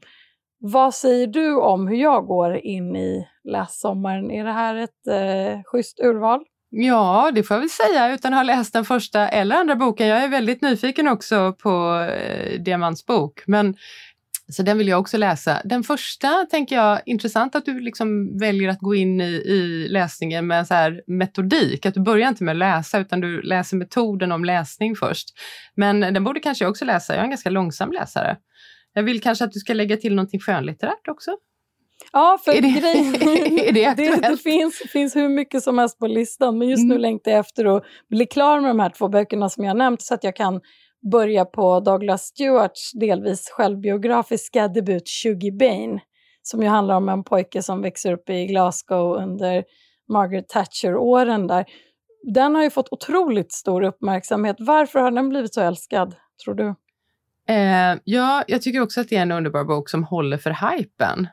Vad 0.59 0.94
säger 0.94 1.26
du 1.26 1.57
om 1.61 1.88
hur 1.88 1.96
jag 1.96 2.26
går 2.26 2.57
in 2.57 2.96
i 2.96 3.29
lässommaren? 3.44 4.31
Är 4.31 4.44
det 4.44 4.52
här 4.52 4.74
ett 4.74 5.07
eh, 5.07 5.62
schysst 5.64 6.00
urval? 6.00 6.44
Ja, 6.79 7.31
det 7.35 7.43
får 7.43 7.55
jag 7.55 7.61
väl 7.61 7.71
säga 7.71 8.15
utan 8.15 8.33
att 8.33 8.39
ha 8.39 8.43
läst 8.43 8.73
den 8.73 8.85
första 8.85 9.29
eller 9.29 9.57
andra 9.57 9.77
boken. 9.77 10.07
Jag 10.07 10.25
är 10.25 10.29
väldigt 10.29 10.62
nyfiken 10.62 11.09
också 11.09 11.53
på 11.53 12.01
eh, 12.11 12.61
Diamants 12.61 13.07
bok. 13.07 13.43
Men 13.47 13.75
så 14.49 14.62
den 14.62 14.79
vill 14.79 14.89
jag 14.89 15.01
också 15.01 15.17
läsa. 15.17 15.61
Den 15.65 15.83
första 15.83 16.47
tänker 16.51 16.77
jag, 16.77 17.01
intressant 17.07 17.55
att 17.55 17.65
du 17.65 17.81
liksom 17.81 18.39
väljer 18.39 18.69
att 18.69 18.79
gå 18.79 18.95
in 18.95 19.21
i, 19.21 19.25
i 19.25 19.89
läsningen 19.89 20.47
med 20.47 20.67
så 20.67 20.75
här 20.75 21.03
metodik. 21.07 21.87
Att 21.87 21.95
du 21.95 22.01
börjar 22.01 22.29
inte 22.29 22.45
med 22.45 22.53
att 22.53 22.59
läsa 22.59 22.99
utan 22.99 23.21
du 23.21 23.43
läser 23.43 23.77
metoden 23.77 24.33
om 24.33 24.45
läsning 24.45 24.97
först. 24.97 25.29
Men 25.75 26.01
den 26.01 26.25
borde 26.25 26.41
kanske 26.41 26.65
jag 26.65 26.71
också 26.71 26.85
läsa. 26.85 27.12
Jag 27.12 27.21
är 27.21 27.25
en 27.25 27.31
ganska 27.31 27.51
långsam 27.51 27.93
läsare. 27.93 28.37
Jag 28.93 29.03
vill 29.03 29.21
kanske 29.21 29.45
att 29.45 29.53
du 29.53 29.61
ska 29.61 29.75
lägga 29.75 29.97
till 29.97 30.15
någonting 30.15 30.41
skönlitterärt 30.41 31.09
också. 31.09 31.31
Ja, 32.12 32.38
för 32.44 32.52
är 32.52 32.61
det, 32.62 32.68
grejen, 32.68 33.14
är 33.59 33.72
det, 33.72 33.94
det, 33.96 34.28
det 34.28 34.37
finns, 34.37 34.82
finns 34.92 35.16
hur 35.16 35.28
mycket 35.28 35.62
som 35.62 35.78
helst 35.78 35.98
på 35.98 36.06
listan 36.06 36.59
men 36.59 36.68
just 36.68 36.85
mm. 36.85 36.88
nu 36.88 36.98
längtar 36.98 37.30
jag 37.30 37.40
efter 37.40 37.76
att 37.76 37.82
bli 38.11 38.26
klar 38.26 38.61
med 38.61 38.70
de 38.70 38.80
här 38.80 38.90
två 38.90 39.09
böckerna 39.09 39.48
som 39.48 39.64
jag 39.64 39.76
nämnt 39.76 40.02
så 40.02 40.14
att 40.14 40.24
jag 40.24 40.37
kan 40.37 40.61
börja 41.11 41.44
på 41.44 41.80
Douglas 41.80 42.22
Stewarts 42.22 42.92
delvis 42.92 43.50
självbiografiska 43.50 44.68
debut 44.68 45.09
Shuggy 45.09 45.50
Bane 45.50 46.00
som 46.42 46.62
ju 46.62 46.68
handlar 46.68 46.96
om 46.96 47.09
en 47.09 47.24
pojke 47.24 47.62
som 47.62 47.82
växer 47.82 48.12
upp 48.12 48.30
i 48.30 48.46
Glasgow 48.46 49.16
under 49.16 49.64
Margaret 50.09 50.48
Thatcher-åren 50.48 51.46
där. 51.46 51.64
Den 52.35 52.54
har 52.54 52.62
ju 52.62 52.70
fått 52.70 52.88
otroligt 52.90 53.52
stor 53.52 53.82
uppmärksamhet. 53.82 54.56
Varför 54.59 54.98
har 54.98 55.11
den 55.11 55.28
blivit 55.28 55.54
så 55.54 55.61
älskad, 55.61 56.14
tror 56.44 56.54
du? 56.54 56.74
Eh, 57.48 57.98
ja, 58.04 58.44
jag 58.46 58.62
tycker 58.62 58.80
också 58.80 59.00
att 59.00 59.09
det 59.09 59.16
är 59.16 59.22
en 59.22 59.32
underbar 59.32 59.64
bok 59.64 59.88
som 59.88 60.04
håller 60.04 60.38
för 60.38 60.70
hypen 60.70 61.28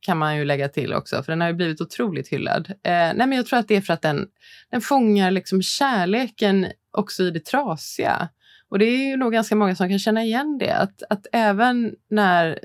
kan 0.00 0.18
man 0.18 0.36
ju 0.36 0.44
lägga 0.44 0.68
till 0.68 0.94
också, 0.94 1.22
för 1.22 1.32
den 1.32 1.40
har 1.40 1.48
ju 1.48 1.54
blivit 1.54 1.80
otroligt 1.80 2.28
hyllad. 2.28 2.70
Eh, 2.70 2.92
nej, 2.92 3.16
men 3.16 3.32
jag 3.32 3.46
tror 3.46 3.58
att 3.58 3.68
det 3.68 3.76
är 3.76 3.80
för 3.80 3.92
att 3.92 4.02
den, 4.02 4.26
den 4.70 4.80
fångar 4.80 5.30
liksom 5.30 5.62
kärleken 5.62 6.66
också 6.90 7.22
i 7.22 7.30
det 7.30 7.44
trasiga. 7.44 8.28
Och 8.68 8.78
det 8.78 8.84
är 8.84 9.10
ju 9.10 9.16
nog 9.16 9.32
ganska 9.32 9.56
många 9.56 9.74
som 9.74 9.88
kan 9.88 9.98
känna 9.98 10.24
igen 10.24 10.58
det, 10.58 10.76
att, 10.76 11.02
att 11.10 11.26
även 11.32 11.94
när 12.10 12.58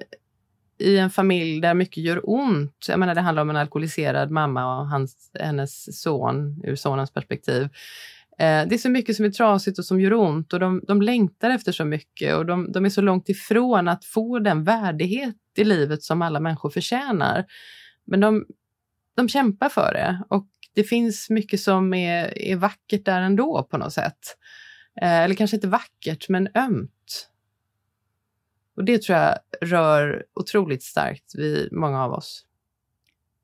i 0.79 0.97
en 0.97 1.09
familj 1.09 1.61
där 1.61 1.73
mycket 1.73 2.03
gör 2.03 2.21
ont, 2.23 2.85
jag 2.87 2.99
menar 2.99 3.15
det 3.15 3.21
handlar 3.21 3.41
om 3.41 3.49
en 3.49 3.55
alkoholiserad 3.55 4.31
mamma 4.31 4.79
och 4.79 4.89
hans, 4.89 5.31
hennes 5.39 6.01
son 6.01 6.61
ur 6.63 6.75
sonens 6.75 7.11
perspektiv. 7.11 7.63
Eh, 8.39 8.67
det 8.67 8.75
är 8.75 8.77
så 8.77 8.89
mycket 8.89 9.15
som 9.15 9.25
är 9.25 9.29
trasigt 9.29 9.79
och 9.79 9.85
som 9.85 10.01
gör 10.01 10.13
ont 10.13 10.53
och 10.53 10.59
de, 10.59 10.81
de 10.87 11.01
längtar 11.01 11.49
efter 11.49 11.71
så 11.71 11.85
mycket 11.85 12.35
och 12.35 12.45
de, 12.45 12.71
de 12.71 12.85
är 12.85 12.89
så 12.89 13.01
långt 13.01 13.29
ifrån 13.29 13.87
att 13.87 14.05
få 14.05 14.39
den 14.39 14.63
värdighet 14.63 15.35
i 15.59 15.63
livet 15.63 16.03
som 16.03 16.21
alla 16.21 16.39
människor 16.39 16.69
förtjänar. 16.69 17.45
Men 18.05 18.19
de, 18.19 18.45
de 19.15 19.29
kämpar 19.29 19.69
för 19.69 19.93
det 19.93 20.23
och 20.29 20.47
det 20.75 20.83
finns 20.83 21.29
mycket 21.29 21.59
som 21.59 21.93
är, 21.93 22.37
är 22.37 22.55
vackert 22.55 23.05
där 23.05 23.21
ändå 23.21 23.67
på 23.71 23.77
något 23.77 23.93
sätt. 23.93 24.37
Eh, 25.01 25.19
eller 25.19 25.35
kanske 25.35 25.57
inte 25.57 25.67
vackert, 25.67 26.29
men 26.29 26.47
ömt. 26.55 27.29
Och 28.75 28.83
det 28.83 29.01
tror 29.01 29.17
jag 29.17 29.37
rör 29.61 30.25
otroligt 30.33 30.83
starkt 30.83 31.35
vid 31.35 31.71
många 31.71 32.03
av 32.03 32.11
oss. 32.11 32.45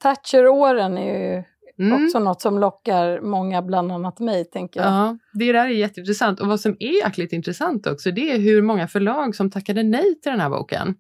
Thatcher-åren 0.02 0.98
är 0.98 1.20
ju 1.20 1.44
mm. 1.80 2.06
också 2.06 2.20
något 2.20 2.42
som 2.42 2.60
lockar 2.60 3.22
många, 3.22 3.62
bland 3.62 3.92
annat 3.92 4.20
mig, 4.20 4.46
tänker 4.46 4.80
jag. 4.80 4.90
Ja, 4.90 5.18
det 5.34 5.52
där 5.52 5.66
är 5.66 5.70
jätteintressant. 5.70 6.40
Och 6.40 6.48
vad 6.48 6.60
som 6.60 6.78
är 6.80 7.04
jäkligt 7.04 7.34
intressant 7.34 7.88
också, 7.88 8.12
det 8.12 8.32
är 8.32 8.40
hur 8.40 8.62
många 8.62 8.88
förlag 8.88 9.36
som 9.36 9.52
tackade 9.52 9.84
nej 9.84 10.22
till 10.22 10.32
den 10.32 10.40
här 10.40 10.50
boken. 10.50 10.96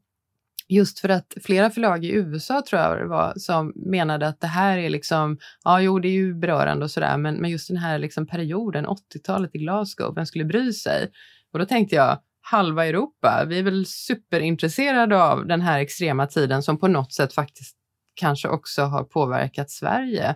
Just 0.71 0.99
för 0.99 1.09
att 1.09 1.33
flera 1.43 1.69
förlag 1.69 2.05
i 2.05 2.11
USA 2.11 2.63
tror 2.69 2.81
jag 2.81 2.97
det 2.97 3.07
var 3.07 3.33
som 3.35 3.73
menade 3.75 4.27
att 4.27 4.41
det 4.41 4.47
här 4.47 4.77
är 4.77 4.89
liksom, 4.89 5.37
ja 5.63 5.81
jo 5.81 5.99
det 5.99 6.07
är 6.07 6.13
ju 6.13 6.33
berörande 6.33 6.85
och 6.85 6.91
sådär, 6.91 7.17
men, 7.17 7.35
men 7.35 7.51
just 7.51 7.67
den 7.67 7.77
här 7.77 7.99
liksom 7.99 8.27
perioden, 8.27 8.85
80-talet 8.85 9.55
i 9.55 9.57
Glasgow, 9.57 10.15
vem 10.15 10.25
skulle 10.25 10.45
bry 10.45 10.73
sig? 10.73 11.11
Och 11.53 11.59
då 11.59 11.65
tänkte 11.65 11.95
jag, 11.95 12.19
halva 12.41 12.85
Europa, 12.85 13.45
vi 13.47 13.59
är 13.59 13.63
väl 13.63 13.85
superintresserade 13.85 15.23
av 15.23 15.47
den 15.47 15.61
här 15.61 15.79
extrema 15.79 16.27
tiden 16.27 16.63
som 16.63 16.77
på 16.77 16.87
något 16.87 17.13
sätt 17.13 17.33
faktiskt 17.33 17.75
kanske 18.15 18.47
också 18.47 18.81
har 18.81 19.03
påverkat 19.03 19.71
Sverige. 19.71 20.35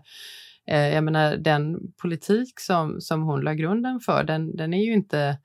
Eh, 0.68 0.94
jag 0.94 1.04
menar 1.04 1.38
den 1.38 1.78
politik 2.02 2.60
som, 2.60 3.02
som 3.02 3.22
hon 3.22 3.42
la 3.42 3.54
grunden 3.54 4.00
för, 4.00 4.24
den, 4.24 4.56
den 4.56 4.74
är 4.74 4.86
ju 4.86 4.94
inte, 4.94 5.38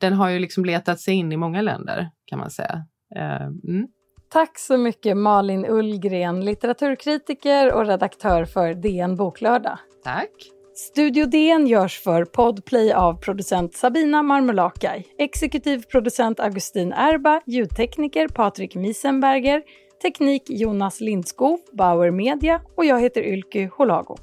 den 0.00 0.12
har 0.12 0.28
ju 0.28 0.38
liksom 0.38 0.64
letat 0.64 1.00
sig 1.00 1.14
in 1.14 1.32
i 1.32 1.36
många 1.36 1.62
länder 1.62 2.10
kan 2.24 2.38
man 2.38 2.50
säga. 2.50 2.86
Eh, 3.16 3.46
mm. 3.46 3.88
Tack 4.30 4.58
så 4.58 4.76
mycket 4.76 5.16
Malin 5.16 5.66
Ullgren, 5.66 6.44
litteraturkritiker 6.44 7.72
och 7.72 7.86
redaktör 7.86 8.44
för 8.44 8.74
DN 8.74 9.16
Boklördag. 9.16 9.78
Tack. 10.04 10.30
Studio 10.74 11.26
DN 11.26 11.66
görs 11.66 12.00
för 12.00 12.24
Podplay 12.24 12.92
av 12.92 13.14
producent 13.14 13.74
Sabina 13.74 14.22
Marmolakai, 14.22 15.04
exekutiv 15.18 15.82
producent 15.82 16.40
Augustin 16.40 16.92
Erba, 16.92 17.40
ljudtekniker 17.46 18.28
Patrik 18.28 18.74
Miesenberger, 18.74 19.62
teknik 20.02 20.42
Jonas 20.46 21.00
Lindskov, 21.00 21.58
Bauer 21.72 22.10
Media 22.10 22.60
och 22.76 22.84
jag 22.84 23.00
heter 23.00 23.22
Ylky 23.22 23.66
Holago. 23.66 24.16